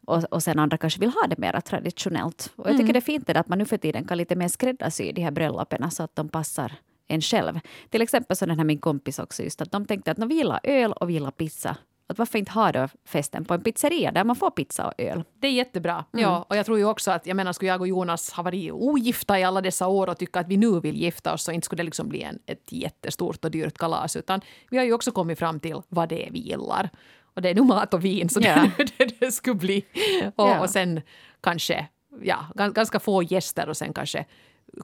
Och, 0.06 0.24
och 0.24 0.42
sen 0.42 0.58
andra 0.58 0.78
kanske 0.78 1.00
vill 1.00 1.10
ha 1.10 1.26
det 1.26 1.38
mer 1.38 1.60
traditionellt. 1.60 2.52
Och 2.56 2.66
jag 2.66 2.72
tycker 2.72 2.84
mm. 2.84 2.92
det 2.92 2.98
är 2.98 3.00
fint 3.00 3.30
att 3.30 3.48
man 3.48 3.58
nu 3.58 3.64
för 3.64 3.76
tiden 3.76 4.04
kan 4.04 4.18
lite 4.18 4.36
mer 4.36 4.48
skräddarsy 4.48 5.12
de 5.12 5.22
här 5.22 5.30
bröllopen 5.30 5.90
så 5.90 6.02
att 6.02 6.16
de 6.16 6.28
passar 6.28 6.72
en 7.08 7.20
själv. 7.20 7.60
Till 7.90 8.02
exempel 8.02 8.36
så 8.36 8.46
den 8.46 8.58
här 8.58 8.64
min 8.64 8.78
kompis 8.78 9.18
också 9.18 9.42
just 9.42 9.60
att 9.60 9.72
de 9.72 9.86
tänkte 9.86 10.10
att 10.10 10.18
vi 10.18 10.34
gillar 10.34 10.60
öl 10.62 10.92
och 10.92 11.08
vi 11.08 11.12
gillar 11.12 11.30
pizza. 11.30 11.76
Att 12.10 12.18
varför 12.18 12.38
inte 12.38 12.52
ha 12.52 12.72
då 12.72 12.88
festen 13.04 13.44
på 13.44 13.54
en 13.54 13.62
pizzeria 13.62 14.12
där 14.12 14.24
man 14.24 14.36
får 14.36 14.50
pizza 14.50 14.86
och 14.86 14.92
öl? 14.98 15.24
Det 15.40 15.46
är 15.46 15.52
jättebra. 15.52 16.04
Mm. 16.12 16.22
Ja, 16.22 16.46
och 16.48 16.56
jag 16.56 16.66
tror 16.66 16.78
ju 16.78 16.84
också 16.84 17.10
att, 17.10 17.26
jag 17.26 17.36
menar, 17.36 17.52
skulle 17.52 17.70
jag 17.70 17.80
och 17.80 17.88
Jonas 17.88 18.32
ha 18.32 18.42
varit 18.42 18.72
ogifta 18.72 19.38
i 19.38 19.44
alla 19.44 19.60
dessa 19.60 19.86
år 19.86 20.08
och 20.08 20.18
tycka 20.18 20.40
att 20.40 20.48
vi 20.48 20.56
nu 20.56 20.80
vill 20.80 20.96
gifta 20.96 21.32
oss 21.32 21.42
så 21.42 21.52
inte 21.52 21.64
skulle 21.64 21.82
det 21.82 21.84
liksom 21.84 22.08
bli 22.08 22.22
en, 22.22 22.38
ett 22.46 22.72
jättestort 22.72 23.44
och 23.44 23.50
dyrt 23.50 23.78
kalas 23.78 24.16
utan 24.16 24.40
vi 24.70 24.76
har 24.76 24.84
ju 24.84 24.92
också 24.92 25.12
kommit 25.12 25.38
fram 25.38 25.60
till 25.60 25.76
vad 25.88 26.08
det 26.08 26.26
är 26.26 26.30
vi 26.30 26.38
gillar. 26.38 26.90
Och 27.34 27.42
det 27.42 27.50
är 27.50 27.54
nog 27.54 27.66
mat 27.66 27.94
och 27.94 28.04
vin 28.04 28.28
så 28.28 28.40
yeah. 28.40 28.68
det, 28.98 29.20
det 29.20 29.32
skulle 29.32 29.56
bli. 29.56 29.84
Och, 30.36 30.48
yeah. 30.48 30.62
och 30.62 30.70
sen 30.70 31.00
kanske, 31.40 31.86
ja, 32.22 32.46
ganska 32.74 33.00
få 33.00 33.22
gäster 33.22 33.68
och 33.68 33.76
sen 33.76 33.92
kanske 33.92 34.24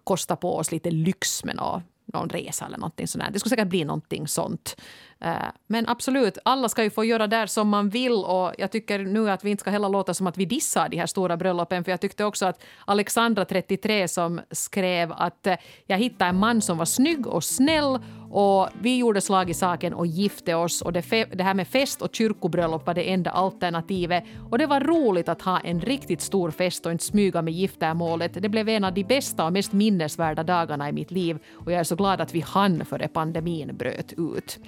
kosta 0.04 0.37
på 0.37 0.56
oss 0.56 0.72
lite 0.72 0.90
lyx 0.90 1.44
med 1.44 1.56
något 1.56 1.82
någon 2.14 2.29
resa 2.29 2.66
eller 2.66 2.79
någonting 2.79 3.09
sånt. 3.09 3.24
Det 3.33 3.38
skulle 3.38 3.50
säkert 3.50 3.68
bli 3.68 3.85
någonting 3.85 4.29
sånt. 4.29 4.77
Eh, 5.20 5.35
men 5.66 5.88
absolut, 5.88 6.38
alla 6.44 6.68
ska 6.68 6.83
ju 6.83 6.90
få 6.90 7.05
göra 7.05 7.27
där 7.27 7.46
som 7.46 7.68
man 7.68 7.88
vill 7.88 8.12
och 8.12 8.53
jag 8.59 8.70
tycker 8.70 8.98
nu 8.98 9.31
att 9.31 9.44
vi 9.44 9.50
inte 9.50 9.61
ska 9.61 9.70
heller 9.70 9.88
låta 9.88 10.14
som 10.14 10.27
att 10.27 10.38
vi 10.38 10.44
dissar 10.44 10.88
de 10.88 10.96
här 10.96 11.07
stora 11.07 11.37
bröllopen 11.37 11.85
för 11.85 11.90
jag 11.90 12.00
tyckte 12.00 12.24
också 12.24 12.46
att 12.46 12.62
Alexandra, 12.85 13.44
33, 13.44 14.09
som 14.09 14.40
skrev 14.50 15.12
att 15.12 15.46
eh, 15.46 15.57
jag 15.87 15.98
hittade 15.98 16.29
en 16.29 16.37
man 16.37 16.62
som 16.62 16.79
var 16.79 16.85
snygg 16.85 17.27
och 17.27 17.44
snäll 17.44 17.98
och 18.36 18.68
vi 18.80 18.96
gjorde 18.96 19.20
slag 19.20 19.50
i 19.50 19.54
saken 19.54 19.94
och 19.94 20.06
gifte 20.06 20.54
oss 20.54 20.82
och 20.82 20.92
det, 20.92 21.00
fe- 21.00 21.34
det 21.36 21.44
här 21.44 21.54
med 21.54 21.68
fest 21.68 22.02
och 22.02 22.14
kyrkobröllop 22.14 22.86
var 22.86 22.94
det 22.94 23.10
enda 23.12 23.30
alternativet. 23.30 24.24
Och 24.50 24.58
det 24.58 24.66
var 24.66 24.80
roligt 24.80 25.28
att 25.28 25.42
ha 25.42 25.60
en 25.60 25.80
riktigt 25.80 26.20
stor 26.20 26.50
fest 26.50 26.86
och 26.86 26.92
inte 26.92 27.04
smyga 27.04 27.42
med 27.42 27.54
giftermålet. 27.54 28.42
Det 28.42 28.48
blev 28.48 28.68
en 28.68 28.84
av 28.84 28.94
de 28.94 29.04
bästa 29.04 29.44
och 29.44 29.52
mest 29.52 29.72
minnesvärda 29.72 30.42
dagarna 30.42 30.88
i 30.88 30.92
mitt 30.92 31.10
liv 31.10 31.38
och 31.52 31.72
jag 31.72 31.80
är 31.80 31.84
så 31.84 31.96
glad 31.96 32.20
att 32.20 32.34
vi 32.34 32.40
hann 32.40 32.84
före 32.84 33.08
pandemin 33.08 33.76
bröt 33.76 34.12
ut. 34.12 34.58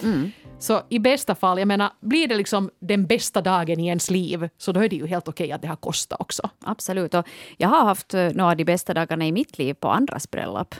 Så 0.58 0.80
i 0.88 0.98
bästa 0.98 1.34
fall, 1.34 1.58
jag 1.58 1.68
menar, 1.68 1.90
blir 2.00 2.28
det 2.28 2.34
liksom 2.36 2.70
den 2.80 3.06
bästa 3.06 3.40
dagen 3.40 3.80
i 3.80 3.86
ens 3.86 4.10
liv 4.10 4.48
så 4.58 4.72
då 4.72 4.80
är 4.80 4.88
det 4.88 4.96
ju 4.96 5.06
helt 5.06 5.28
okej 5.28 5.52
att 5.52 5.62
det 5.62 5.68
har 5.68 5.76
kostat 5.76 6.20
också. 6.20 6.50
Absolut. 6.64 7.14
Och 7.14 7.26
jag 7.56 7.68
har 7.68 7.84
haft 7.84 8.14
eh, 8.14 8.28
några 8.34 8.50
av 8.50 8.56
de 8.56 8.64
bästa 8.64 8.94
dagarna 8.94 9.26
i 9.26 9.32
mitt 9.32 9.58
liv 9.58 9.74
på 9.74 9.88
andras 9.88 10.30
bröllop. 10.30 10.74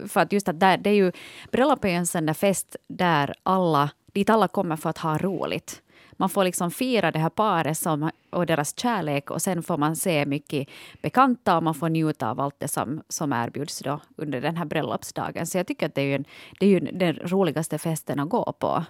Eh, 0.00 0.06
För 0.08 0.20
att 0.20 0.32
just 0.32 0.48
att 0.48 0.60
där, 0.60 0.76
det 0.78 0.90
är 0.90 0.94
ju, 0.94 1.12
bröllop 1.52 1.84
är 1.84 1.88
en 1.88 2.06
sån 2.18 2.26
där 2.26 2.34
fest 2.34 2.76
där 2.88 3.34
alla, 3.42 3.90
dit 4.12 4.30
alla 4.30 4.48
kommer 4.48 4.76
för 4.76 4.90
att 4.90 4.98
ha 4.98 5.18
roligt. 5.18 5.80
Man 6.16 6.28
får 6.28 6.44
liksom 6.44 6.70
fira 6.70 7.10
det 7.10 7.18
här 7.18 7.28
paret 7.30 7.78
som, 7.78 8.10
och 8.30 8.46
deras 8.46 8.78
kärlek 8.78 9.30
och 9.30 9.42
sen 9.42 9.62
får 9.62 9.76
man 9.78 9.96
se 9.96 10.26
mycket 10.26 10.68
bekanta 11.02 11.56
och 11.56 11.62
man 11.62 11.74
får 11.74 11.88
njuta 11.88 12.30
av 12.30 12.40
allt 12.40 12.54
det 12.58 12.68
som, 12.68 13.02
som 13.08 13.32
erbjuds 13.32 13.78
då 13.78 14.00
under 14.16 14.40
den 14.40 14.56
här 14.56 14.64
bröllopsdagen. 14.64 15.46
Så 15.46 15.58
jag 15.58 15.66
tycker 15.66 15.86
att 15.86 15.94
det 15.94 16.02
är 16.02 16.06
ju, 16.06 16.14
en, 16.14 16.24
det 16.60 16.66
är 16.66 16.70
ju 16.70 16.80
den 16.80 17.14
roligaste 17.14 17.78
festen 17.78 18.20
att 18.20 18.28
gå 18.28 18.52
på. 18.58 18.84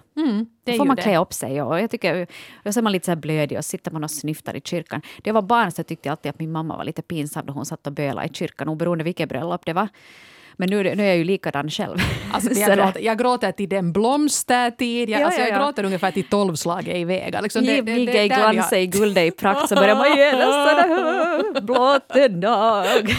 det 0.63 0.71
är 0.71 0.73
Då 0.73 0.77
får 0.77 0.85
man 0.85 0.95
det. 0.95 1.01
klä 1.01 1.17
upp 1.17 1.33
sig 1.33 1.61
och 1.61 1.79
jag 1.79 1.91
tycker, 1.91 2.27
och 2.65 2.73
så 2.73 2.79
är 2.79 2.81
man 2.81 2.91
lite 2.91 3.05
så 3.05 3.11
här 3.11 3.15
blödig 3.15 3.57
och 3.57 3.65
sitter 3.65 3.91
man 3.91 4.03
och 4.03 4.11
snyftar 4.11 4.55
i 4.55 4.61
kyrkan. 4.61 5.01
När 5.17 5.29
jag 5.29 5.33
var 5.33 5.41
barn 5.41 5.71
så 5.71 5.83
tyckte 5.83 6.07
jag 6.09 6.11
alltid 6.11 6.29
att 6.29 6.39
min 6.39 6.51
mamma 6.51 6.77
var 6.77 6.83
lite 6.83 7.01
pinsam 7.01 7.45
då 7.45 7.53
hon 7.53 7.65
satt 7.65 7.87
och 7.87 7.93
bölade 7.93 8.27
i 8.27 8.33
kyrkan 8.33 8.69
oberoende 8.69 9.03
vilket 9.03 9.29
bröllop 9.29 9.65
det 9.65 9.73
var. 9.73 9.87
Men 10.57 10.69
nu, 10.69 10.95
nu 10.95 11.03
är 11.03 11.07
jag 11.07 11.17
ju 11.17 11.23
likadan 11.23 11.69
själv. 11.69 11.97
Alltså, 12.31 12.53
jag, 12.59 12.77
gråter, 12.77 13.01
jag 13.01 13.17
gråter 13.17 13.51
till 13.51 13.69
den 13.69 13.93
blomstertid. 13.93 15.09
Jag, 15.09 15.21
Ja, 15.21 15.25
alltså, 15.25 15.41
ja, 15.41 15.47
jag 15.47 15.57
ja. 15.57 15.63
gråter 15.63 15.83
ungefär 15.83 16.11
till 16.11 16.23
tolvslaget 16.23 16.95
i 16.95 17.03
Vega. 17.03 17.41
Liksom, 17.41 17.63
i 17.63 17.81
där 17.81 18.27
glans, 18.27 18.73
i 18.73 18.87
guld, 18.87 19.17
i 19.17 19.31
prakt 19.31 19.69
så 19.69 19.75
börjar 19.75 19.95
man 19.95 20.17
genast 20.17 21.63
blott 21.63 22.15
en 22.15 22.41
dag. 22.41 22.85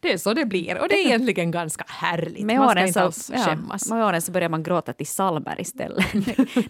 Det 0.00 0.12
är 0.12 0.18
så 0.18 0.34
det 0.34 0.44
blir. 0.44 0.80
Och 0.80 0.88
det 0.88 0.94
är 0.94 1.06
egentligen 1.06 1.50
ganska 1.50 1.84
härligt. 1.88 2.44
Med 2.44 2.58
man 2.58 2.70
ska 2.70 2.80
inte 2.80 2.92
så, 2.92 3.00
alls 3.00 3.30
ja, 3.34 3.38
skämmas. 3.38 3.90
med 3.90 4.04
åren 4.04 4.22
så 4.22 4.32
börjar 4.32 4.48
man 4.48 4.62
gråta 4.62 4.92
till 4.92 5.06
psalmer 5.06 5.60
istället. 5.60 6.06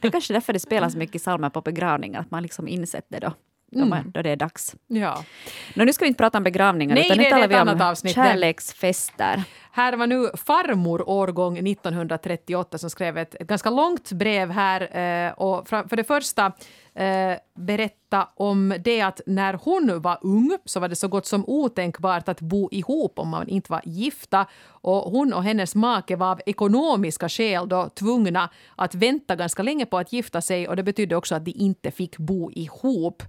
det 0.00 0.04
är 0.04 0.11
kanske 0.11 0.35
därför 0.35 0.52
det 0.52 0.59
spelas 0.59 0.96
mycket 0.96 1.22
psalmer 1.22 1.50
på 1.50 1.61
begravningar, 1.61 2.20
att 2.20 2.31
man 2.31 2.42
liksom 2.42 2.68
insett 2.68 3.07
det 3.09 3.18
då. 3.18 3.33
Man, 3.72 4.11
då 4.11 4.22
det 4.22 4.31
är 4.31 4.37
dags. 4.37 4.74
Ja. 4.87 5.24
Nå, 5.74 5.85
nu 5.85 5.92
ska 5.92 6.04
vi 6.04 6.09
inte 6.09 6.18
prata 6.18 6.38
om 6.38 6.44
begravningar, 6.44 6.94
Nej, 6.94 7.04
utan 7.07 7.18
nu 7.18 7.24
talar 7.24 7.48
vi 7.48 7.57
om 7.72 7.81
avsnitt. 7.81 8.14
kärleksfester. 8.14 9.42
Här 9.79 9.93
var 9.93 10.07
nu 10.07 10.31
farmor 10.35 11.09
årgång 11.09 11.59
1938 11.59 12.79
som 12.79 12.91
skrev 12.91 13.19
ett, 13.19 13.35
ett 13.35 13.47
ganska 13.47 13.71
långt 13.71 14.12
brev 14.12 14.51
här. 14.51 14.81
Eh, 15.27 15.33
och 15.33 15.69
för 15.69 15.97
det 15.97 16.05
första 16.05 16.53
eh, 16.95 17.33
berätta 17.55 18.29
om 18.35 18.75
det 18.85 19.01
att 19.01 19.21
när 19.27 19.55
hon 19.55 20.03
var 20.03 20.19
ung 20.23 20.59
så 20.64 20.81
var 20.81 20.88
det 20.88 20.97
så 20.97 21.09
gott 21.09 21.27
som 21.27 21.45
otänkbart 21.47 22.29
att 22.29 22.41
bo 22.41 22.69
ihop 22.73 23.19
om 23.19 23.29
man 23.29 23.49
inte 23.49 23.73
var 23.73 23.83
gifta. 23.85 24.47
Och 24.67 25.11
hon 25.11 25.33
och 25.33 25.43
hennes 25.43 25.75
make 25.75 26.17
var 26.17 26.31
av 26.31 26.41
ekonomiska 26.47 27.29
skäl 27.29 27.69
då 27.69 27.88
tvungna 27.88 28.51
att 28.77 28.95
vänta 28.95 29.37
ganska 29.37 29.62
länge 29.62 29.87
på 29.87 29.99
att 29.99 30.12
gifta 30.12 30.41
sig 30.41 30.69
och 30.69 30.77
det 30.77 30.83
betydde 30.83 31.17
också 31.17 31.35
att 31.35 31.45
de 31.45 31.51
inte 31.51 31.91
fick 31.91 32.19
bo 32.19 32.51
ihop. 32.51 33.23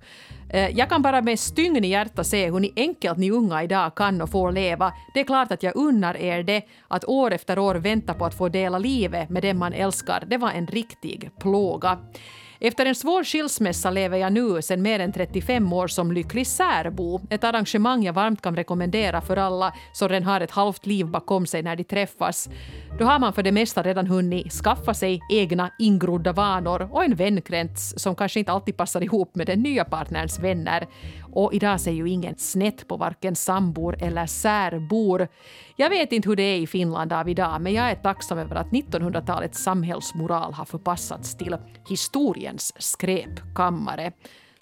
Eh, 0.49 0.69
jag 0.69 0.89
kan 0.89 1.01
bara 1.01 1.21
med 1.21 1.39
stygn 1.39 1.83
i 1.85 1.87
hjärtat 1.87 2.27
se 2.27 2.51
hur 2.51 2.59
ni 2.59 2.73
enkelt 2.75 3.17
ni 3.17 3.31
unga 3.31 3.63
idag 3.63 3.95
kan 3.95 4.21
och 4.21 4.29
får 4.29 4.51
leva. 4.51 4.93
Det 5.13 5.19
är 5.19 5.23
klart 5.23 5.51
att 5.51 5.63
jag 5.63 5.75
unnar 5.75 6.17
er 6.17 6.43
det. 6.43 6.61
Att 6.87 7.05
år 7.05 7.33
efter 7.33 7.59
år 7.59 7.75
vänta 7.75 8.13
på 8.13 8.25
att 8.25 8.37
få 8.37 8.49
dela 8.49 8.79
livet 8.79 9.29
med 9.29 9.43
den 9.43 9.57
man 9.57 9.73
älskar, 9.73 10.23
det 10.27 10.37
var 10.37 10.51
en 10.51 10.67
riktig 10.67 11.29
plåga. 11.39 11.97
Efter 12.61 12.85
en 12.85 12.95
svår 12.95 13.23
skilsmässa 13.23 13.91
lever 13.91 14.17
jag 14.17 14.33
nu 14.33 14.61
sedan 14.61 14.81
mer 14.81 14.99
än 14.99 15.11
35 15.11 15.73
år 15.73 15.87
som 15.87 16.11
lycklig 16.11 16.47
särbo. 16.47 17.21
Ett 17.29 17.43
arrangemang 17.43 18.03
jag 18.03 18.13
varmt 18.13 18.41
kan 18.41 18.55
rekommendera 18.55 19.21
för 19.21 19.37
alla 19.37 19.73
som 19.93 20.09
redan 20.09 20.23
har 20.23 20.41
ett 20.41 20.51
halvt 20.51 20.85
liv 20.85 21.05
bakom 21.07 21.45
sig 21.45 21.63
när 21.63 21.75
de 21.75 21.83
träffas. 21.83 22.49
Då 22.99 23.05
har 23.05 23.19
man 23.19 23.33
för 23.33 23.43
det 23.43 23.51
mesta 23.51 23.83
redan 23.83 24.07
hunnit 24.07 24.53
skaffa 24.53 24.93
sig 24.93 25.19
egna 25.29 25.71
ingrodda 25.79 26.33
vanor 26.33 26.89
och 26.91 27.03
en 27.03 27.15
vänkrets 27.15 27.93
som 27.97 28.15
kanske 28.15 28.39
inte 28.39 28.51
alltid 28.51 28.77
passar 28.77 29.03
ihop 29.03 29.35
med 29.35 29.47
den 29.47 29.61
nya 29.61 29.85
partnerns 29.85 30.39
vänner. 30.39 30.87
Och 31.33 31.53
idag 31.53 31.81
ser 31.81 31.91
ju 31.91 32.09
ingen 32.09 32.35
snett 32.37 32.87
på 32.87 32.97
varken 32.97 33.35
sambor 33.35 33.95
eller 33.99 34.25
särbor. 34.25 35.27
Jag 35.75 35.89
vet 35.89 36.11
inte 36.11 36.29
hur 36.29 36.35
det 36.35 36.43
är 36.43 36.57
i 36.57 36.67
Finland 36.67 37.13
av 37.13 37.29
idag 37.29 37.61
men 37.61 37.73
jag 37.73 37.91
är 37.91 37.95
tacksam 37.95 38.37
över 38.37 38.55
att 38.55 38.67
1900-talets 38.67 39.63
samhällsmoral 39.63 40.53
har 40.53 40.65
förpassats 40.65 41.37
till 41.37 41.57
historiens 41.89 42.73
skräpkammare, 42.77 44.11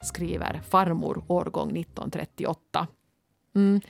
skriver 0.02 0.62
farmor 0.70 1.24
årgång 1.28 1.78
1938. 1.78 2.88
Mm. 3.56 3.82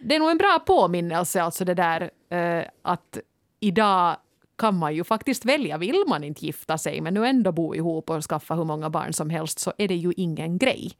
Det 0.00 0.14
är 0.14 0.18
nog 0.18 0.30
en 0.30 0.38
bra 0.38 0.58
påminnelse 0.66 1.42
alltså 1.42 1.64
det 1.64 1.74
där 1.74 2.10
eh, 2.30 2.64
att 2.82 3.18
idag 3.60 4.16
kan 4.56 4.76
man 4.76 4.94
ju 4.94 5.04
faktiskt 5.04 5.44
välja. 5.44 5.78
Vill 5.78 6.04
man 6.08 6.24
inte 6.24 6.46
gifta 6.46 6.78
sig 6.78 7.00
men 7.00 7.14
nu 7.14 7.26
ändå 7.26 7.52
bo 7.52 7.74
ihop 7.74 8.10
och 8.10 8.24
skaffa 8.24 8.54
hur 8.54 8.64
många 8.64 8.90
barn 8.90 9.12
som 9.12 9.30
helst 9.30 9.58
så 9.58 9.72
är 9.78 9.88
det 9.88 9.94
ju 9.94 10.12
ingen 10.16 10.58
grej. 10.58 10.92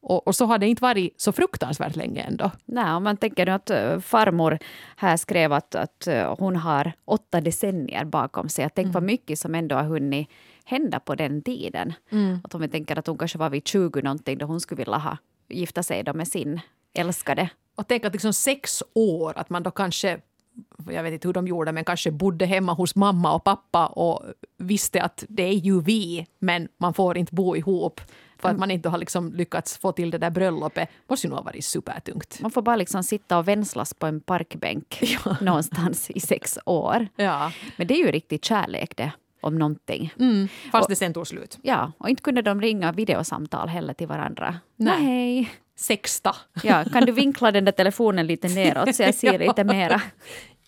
Och, 0.00 0.26
och 0.26 0.34
så 0.34 0.46
har 0.46 0.58
det 0.58 0.66
inte 0.66 0.82
varit 0.82 1.20
så 1.20 1.32
fruktansvärt 1.32 1.96
länge 1.96 2.20
ändå. 2.22 2.50
Nej, 2.64 2.94
om 2.94 3.04
man 3.04 3.16
tänker 3.16 3.46
nu 3.46 3.52
att 3.52 3.70
eh, 3.70 4.00
farmor 4.00 4.58
här 4.96 5.16
skrev 5.16 5.52
att, 5.52 5.74
att 5.74 6.06
eh, 6.06 6.34
hon 6.38 6.56
har 6.56 6.92
åtta 7.04 7.40
decennier 7.40 8.04
bakom 8.04 8.48
sig. 8.48 8.62
Jag 8.62 8.74
tänker 8.74 8.92
vad 8.92 9.02
mycket 9.02 9.38
som 9.38 9.54
ändå 9.54 9.76
har 9.76 9.84
hunnit 9.84 10.28
hända 10.64 11.00
på 11.00 11.14
den 11.14 11.42
tiden. 11.42 11.92
Att 12.44 12.54
om 12.54 12.60
vi 12.60 12.68
tänker 12.68 12.98
att 12.98 13.06
hon 13.06 13.18
kanske 13.18 13.38
var 13.38 13.50
vid 13.50 13.66
20 13.68 14.02
någonting 14.02 14.38
då 14.38 14.46
hon 14.46 14.60
skulle 14.60 14.78
vilja 14.78 14.98
ha, 14.98 15.16
gifta 15.48 15.82
sig 15.82 16.02
då 16.02 16.12
med 16.14 16.28
sin 16.28 16.60
älskade. 16.94 17.48
Och 17.76 17.88
tänk 17.88 18.04
att 18.04 18.12
liksom 18.12 18.32
sex 18.32 18.82
år, 18.94 19.32
att 19.38 19.50
man 19.50 19.62
då 19.62 19.70
kanske 19.70 20.18
jag 20.90 21.02
vet 21.02 21.12
inte 21.12 21.28
hur 21.28 21.32
de 21.32 21.46
gjorde, 21.46 21.72
men 21.72 21.84
kanske 21.84 22.10
bodde 22.10 22.46
hemma 22.46 22.72
hos 22.72 22.96
mamma 22.96 23.34
och 23.34 23.44
pappa 23.44 23.86
och 23.86 24.22
visste 24.58 25.02
att 25.02 25.24
det 25.28 25.42
är 25.42 25.52
ju 25.52 25.80
vi, 25.80 26.26
men 26.38 26.68
man 26.78 26.94
får 26.94 27.18
inte 27.18 27.34
bo 27.34 27.56
ihop 27.56 28.00
för 28.38 28.48
att 28.48 28.58
man 28.58 28.70
inte 28.70 28.88
har 28.88 28.98
liksom 28.98 29.32
lyckats 29.32 29.78
få 29.78 29.92
till 29.92 30.10
det 30.10 30.18
där 30.18 30.30
bröllopet. 30.30 30.88
måste 31.08 31.26
ju 31.26 31.28
nog 31.30 31.38
ha 31.38 31.44
varit 31.44 31.64
supertungt. 31.64 32.38
Man 32.40 32.50
får 32.50 32.62
bara 32.62 32.76
liksom 32.76 33.02
sitta 33.02 33.38
och 33.38 33.48
vänslas 33.48 33.94
på 33.94 34.06
en 34.06 34.20
parkbänk 34.20 35.02
någonstans 35.40 36.10
i 36.10 36.20
sex 36.20 36.58
år. 36.66 37.08
Ja. 37.16 37.52
Men 37.76 37.86
det 37.86 37.94
är 37.94 37.98
ju 37.98 38.10
riktigt 38.10 38.44
kärlek 38.44 38.96
det, 38.96 39.12
om 39.40 39.58
någonting. 39.58 40.14
Mm, 40.18 40.48
fast 40.72 40.88
det 40.88 40.96
sen 40.96 41.14
tog 41.14 41.26
slut. 41.26 41.58
Ja, 41.62 41.92
och 41.98 42.08
inte 42.08 42.22
kunde 42.22 42.42
de 42.42 42.60
ringa 42.60 42.92
videosamtal 42.92 43.68
heller 43.68 43.94
till 43.94 44.06
varandra. 44.06 44.58
Nej. 44.76 45.02
Nej. 45.04 45.50
Sexta. 45.76 46.36
Ja, 46.62 46.84
kan 46.92 47.06
du 47.06 47.12
vinkla 47.12 47.50
den 47.52 47.64
där 47.64 47.72
telefonen 47.72 48.26
lite 48.26 48.48
neråt 48.48 48.94
så 48.96 49.02
jag 49.02 49.14
ser 49.24 49.32
Ja. 49.40 49.48
lite 49.48 49.64
mera? 49.64 50.00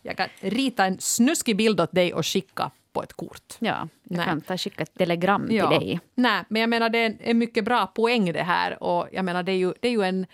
Jag 0.03 0.17
kan 0.17 0.29
rita 0.41 0.85
en 0.85 0.99
snuskig 1.01 1.57
bild 1.57 1.81
åt 1.81 1.93
dig 1.93 2.15
och 2.15 2.27
skicka 2.27 2.71
på 2.93 3.03
ett 3.03 3.13
kort. 3.13 3.55
Ja, 3.59 3.89
jag 4.03 4.17
Nej. 4.17 4.27
kan 4.27 4.41
ta 4.41 4.57
skicka 4.59 4.83
ett 4.83 4.95
telegram 4.95 5.47
till 5.49 5.57
dig. 5.57 6.01
Nej, 6.15 6.45
men 6.49 6.61
jag 6.61 6.69
menar 6.71 6.89
det 6.89 6.99
är 6.99 7.07
en, 7.07 7.19
en 7.21 7.39
mycket 7.39 7.65
bra 7.65 7.87
poäng 7.87 8.33
det 8.33 8.43
här. 8.43 8.83
Och 8.83 9.09
jag 9.13 9.25
menar 9.25 9.43
det 9.43 9.53
är 9.53 9.57
ju, 9.57 9.73
det 9.81 9.89
är 9.89 9.93
ju 9.93 10.03
en... 10.03 10.27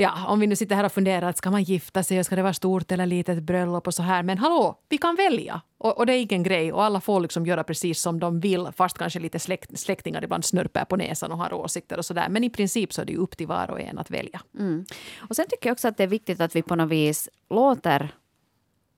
Ja, 0.00 0.26
om 0.26 0.40
vi 0.40 0.46
nu 0.46 0.56
sitter 0.56 0.76
här 0.76 0.84
och 0.84 0.92
funderar, 0.92 1.32
ska 1.32 1.50
man 1.50 1.62
gifta 1.62 2.02
sig, 2.02 2.24
ska 2.24 2.36
det 2.36 2.42
vara 2.42 2.54
stort 2.54 2.92
eller 2.92 3.06
litet 3.06 3.42
bröllop 3.42 3.86
och 3.86 3.94
så 3.94 4.02
här. 4.02 4.22
Men 4.22 4.38
hallå, 4.38 4.78
vi 4.88 4.98
kan 4.98 5.16
välja. 5.16 5.60
Och, 5.78 5.98
och 5.98 6.06
det 6.06 6.12
är 6.12 6.22
ingen 6.22 6.42
grej. 6.42 6.72
Och 6.72 6.84
alla 6.84 7.00
får 7.00 7.20
liksom 7.20 7.46
göra 7.46 7.64
precis 7.64 8.00
som 8.00 8.20
de 8.20 8.40
vill. 8.40 8.68
Fast 8.76 8.98
kanske 8.98 9.20
lite 9.20 9.38
släkt, 9.38 9.78
släktingar 9.78 10.24
ibland 10.24 10.44
snörper 10.44 10.84
på 10.84 10.96
näsan 10.96 11.32
och 11.32 11.38
har 11.38 11.52
åsikter 11.52 11.98
och 11.98 12.04
så 12.04 12.14
där. 12.14 12.28
Men 12.28 12.44
i 12.44 12.50
princip 12.50 12.92
så 12.92 13.02
är 13.02 13.06
det 13.06 13.12
ju 13.12 13.18
upp 13.18 13.36
till 13.36 13.46
var 13.46 13.70
och 13.70 13.80
en 13.80 13.98
att 13.98 14.10
välja. 14.10 14.40
Mm. 14.58 14.84
Och 15.18 15.36
sen 15.36 15.46
tycker 15.48 15.68
jag 15.68 15.74
också 15.74 15.88
att 15.88 15.96
det 15.96 16.02
är 16.02 16.08
viktigt 16.08 16.40
att 16.40 16.56
vi 16.56 16.62
på 16.62 16.76
något 16.76 16.90
vis 16.90 17.28
låter 17.50 18.08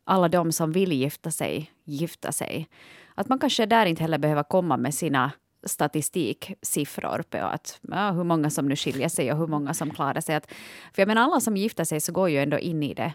alla 0.05 0.29
de 0.29 0.53
som 0.53 0.73
vill 0.73 0.93
gifta 0.93 1.31
sig, 1.31 1.71
gifta 1.85 2.33
sig. 2.33 2.69
Att 3.15 3.29
man 3.29 3.39
kanske 3.39 3.67
där 3.67 3.87
inte 3.87 4.03
heller 4.03 4.19
behöver 4.19 4.43
komma 4.43 4.77
med 4.77 4.95
sina 4.95 5.31
statistiksiffror 5.63 7.23
på 7.31 7.39
att, 7.39 7.81
ja, 7.83 8.11
hur 8.11 8.25
många 8.25 8.51
som 8.51 8.69
nu 8.69 8.77
skiljer 8.77 9.09
sig 9.09 9.33
och 9.33 9.39
hur 9.39 9.47
många 9.47 9.75
som 9.75 9.91
klarar 9.91 10.21
sig. 10.21 10.35
Att, 10.35 10.47
för 10.93 11.03
jag 11.03 11.07
menar, 11.07 11.23
alla 11.23 11.41
som 11.41 11.57
gifter 11.57 11.85
sig 11.85 12.01
så 12.01 12.13
går 12.13 12.29
ju 12.31 12.39
ändå 12.39 12.59
in 12.59 12.83
i 12.83 12.95
det 12.95 13.13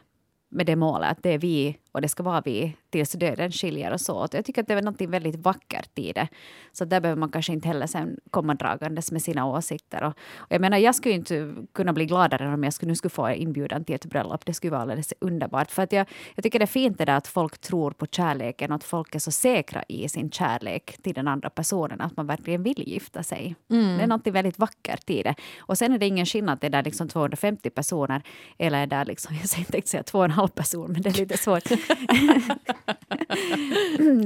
med 0.49 0.65
det 0.65 0.75
målet 0.75 1.11
att 1.11 1.23
det 1.23 1.29
är 1.29 1.37
vi 1.37 1.77
och 1.95 2.01
det 2.01 2.07
ska 2.07 2.23
vara 2.23 2.41
vi 2.45 2.75
tills 2.89 3.11
döden 3.11 3.51
skiljer 3.51 3.93
oss 3.93 4.09
åt. 4.09 4.33
Jag 4.33 4.45
tycker 4.45 4.61
att 4.61 4.67
det 4.67 4.73
är 4.73 4.81
något 4.81 5.01
väldigt 5.01 5.35
vackert 5.35 5.99
i 5.99 6.13
det. 6.13 6.27
Så 6.71 6.85
där 6.85 7.01
behöver 7.01 7.19
man 7.19 7.31
kanske 7.31 7.53
inte 7.53 7.67
heller 7.67 7.87
sen 7.87 8.19
komma 8.29 8.53
dragandes 8.53 9.11
med 9.11 9.21
sina 9.21 9.45
åsikter. 9.45 10.03
Och, 10.03 10.13
och 10.37 10.51
jag 10.51 10.61
menar, 10.61 10.77
jag 10.77 10.95
skulle 10.95 11.15
inte 11.15 11.55
kunna 11.73 11.93
bli 11.93 12.05
gladare 12.05 12.53
om 12.53 12.63
jag 12.63 12.73
skulle, 12.73 12.89
nu 12.89 12.95
skulle 12.95 13.09
få 13.09 13.29
inbjudan 13.29 13.83
till 13.83 13.95
ett 13.95 14.05
bröllop. 14.05 14.45
Det 14.45 14.53
skulle 14.53 14.71
vara 14.71 14.81
alldeles 14.81 15.13
underbart. 15.19 15.71
För 15.71 15.83
att 15.83 15.91
jag, 15.91 16.07
jag 16.35 16.43
tycker 16.43 16.59
det 16.59 16.65
är 16.65 16.67
fint 16.67 16.97
det 16.97 17.05
där 17.05 17.17
att 17.17 17.27
folk 17.27 17.57
tror 17.57 17.91
på 17.91 18.05
kärleken 18.05 18.71
och 18.71 18.75
att 18.75 18.83
folk 18.83 19.15
är 19.15 19.19
så 19.19 19.31
säkra 19.31 19.83
i 19.87 20.09
sin 20.09 20.31
kärlek 20.31 20.97
till 21.03 21.13
den 21.13 21.27
andra 21.27 21.49
personen 21.49 22.01
att 22.01 22.17
man 22.17 22.27
verkligen 22.27 22.63
vill 22.63 22.87
gifta 22.87 23.23
sig. 23.23 23.55
Det 23.97 24.03
är 24.03 24.07
något 24.07 24.27
väldigt 24.27 24.59
vackert 24.59 25.09
i 25.09 25.23
det. 25.23 25.35
Och 25.59 25.77
sen 25.77 25.93
är 25.93 25.97
det 25.97 26.05
ingen 26.05 26.25
skillnad, 26.25 26.57
det 26.61 26.67
är 26.67 26.71
där 26.71 26.83
liksom 26.83 27.07
250 27.07 27.69
personer 27.69 28.21
eller 28.57 28.79
är 28.79 28.87
där 28.87 29.05
liksom, 29.05 29.35
jag 29.41 29.67
tänkte 29.67 29.89
säga 29.89 30.03
två 30.03 30.17
och 30.17 30.25
en 30.25 30.31
halv 30.31 30.47
person, 30.47 30.91
men 30.91 31.01
det 31.01 31.09
är 31.09 31.13
lite 31.13 31.37
svårt. 31.37 31.63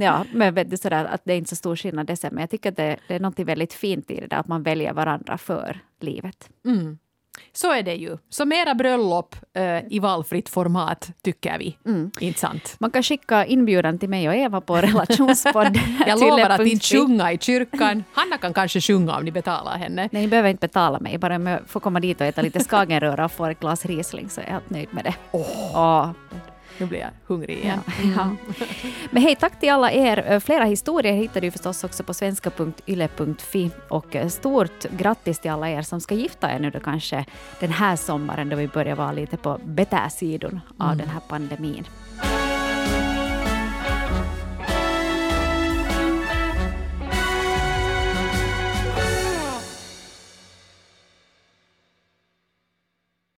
ja, 0.00 0.24
men 0.32 0.54
vet 0.54 0.70
du 0.70 0.76
sådär 0.76 1.04
att 1.04 1.20
det 1.24 1.32
är 1.32 1.36
inte 1.36 1.50
så 1.50 1.56
stor 1.56 1.76
skillnad 1.76 2.06
det 2.06 2.16
sen, 2.16 2.34
men 2.34 2.40
jag 2.40 2.50
tycker 2.50 2.70
att 2.70 2.76
det, 2.76 2.96
det 3.08 3.14
är 3.14 3.20
något 3.20 3.38
väldigt 3.38 3.72
fint 3.72 4.10
i 4.10 4.20
det 4.20 4.26
där 4.26 4.36
att 4.36 4.48
man 4.48 4.62
väljer 4.62 4.92
varandra 4.92 5.38
för 5.38 5.80
livet. 6.00 6.48
Mm. 6.64 6.98
Så 7.52 7.72
är 7.72 7.82
det 7.82 7.94
ju. 7.94 8.16
Så 8.28 8.44
mera 8.44 8.74
bröllop 8.74 9.36
eh, 9.54 9.78
i 9.90 9.98
valfritt 9.98 10.48
format, 10.48 11.10
tycker 11.22 11.58
vi. 11.58 11.76
Mm. 11.86 12.10
Inte 12.20 12.40
sant? 12.40 12.76
Man 12.78 12.90
kan 12.90 13.02
skicka 13.02 13.46
inbjudan 13.46 13.98
till 13.98 14.08
mig 14.08 14.28
och 14.28 14.34
Eva 14.34 14.60
på 14.60 14.76
relationspodden. 14.76 15.82
Jag 16.06 16.20
lovar 16.20 16.50
att 16.50 16.60
inte 16.60 16.86
sjunga 16.86 17.32
i 17.32 17.38
kyrkan. 17.38 18.04
Hanna 18.12 18.38
kan 18.38 18.54
kanske 18.54 18.80
sjunga 18.80 19.16
om 19.16 19.24
ni 19.24 19.32
betalar 19.32 19.78
henne. 19.78 20.08
Nej, 20.12 20.22
ni 20.22 20.28
behöver 20.28 20.48
inte 20.48 20.66
betala 20.66 21.00
mig. 21.00 21.18
Bara 21.18 21.36
om 21.36 21.46
jag 21.46 21.60
får 21.66 21.80
komma 21.80 22.00
dit 22.00 22.20
och 22.20 22.26
äta 22.26 22.42
lite 22.42 22.64
skagenröra 22.64 23.24
och 23.24 23.32
få 23.32 23.46
ett 23.46 23.60
glas 23.60 23.86
Riesling 23.86 24.28
så 24.28 24.40
är 24.40 24.44
jag 24.44 24.52
helt 24.52 24.70
nöjd 24.70 24.88
med 24.94 25.04
det. 25.04 25.14
Oh. 25.32 25.76
Oh. 25.76 26.10
Nu 26.80 26.86
blir 26.86 27.00
jag 27.00 27.10
hungrig 27.26 27.58
igen. 27.58 27.80
Ja, 27.86 27.92
ja. 28.16 28.36
Men 29.10 29.22
hej, 29.22 29.36
tack 29.36 29.60
till 29.60 29.70
alla 29.70 29.92
er. 29.92 30.40
Flera 30.40 30.64
historier 30.64 31.12
hittar 31.12 31.40
du 31.40 31.50
förstås 31.50 31.84
också 31.84 32.02
på 32.02 32.14
svenska.yle.fi. 32.14 33.70
Och 33.88 34.16
stort 34.28 34.82
grattis 34.90 35.38
till 35.38 35.50
alla 35.50 35.70
er 35.70 35.82
som 35.82 36.00
ska 36.00 36.14
gifta 36.14 36.52
er 36.52 36.58
nu 36.58 36.70
då 36.70 36.80
kanske 36.80 37.24
den 37.60 37.72
här 37.72 37.96
sommaren 37.96 38.48
då 38.48 38.56
vi 38.56 38.68
börjar 38.68 38.96
vara 38.96 39.12
lite 39.12 39.36
på 39.36 39.60
betäsidan 39.64 40.60
av 40.78 40.86
mm. 40.86 40.98
den 40.98 41.08
här 41.08 41.20
pandemin. 41.28 41.84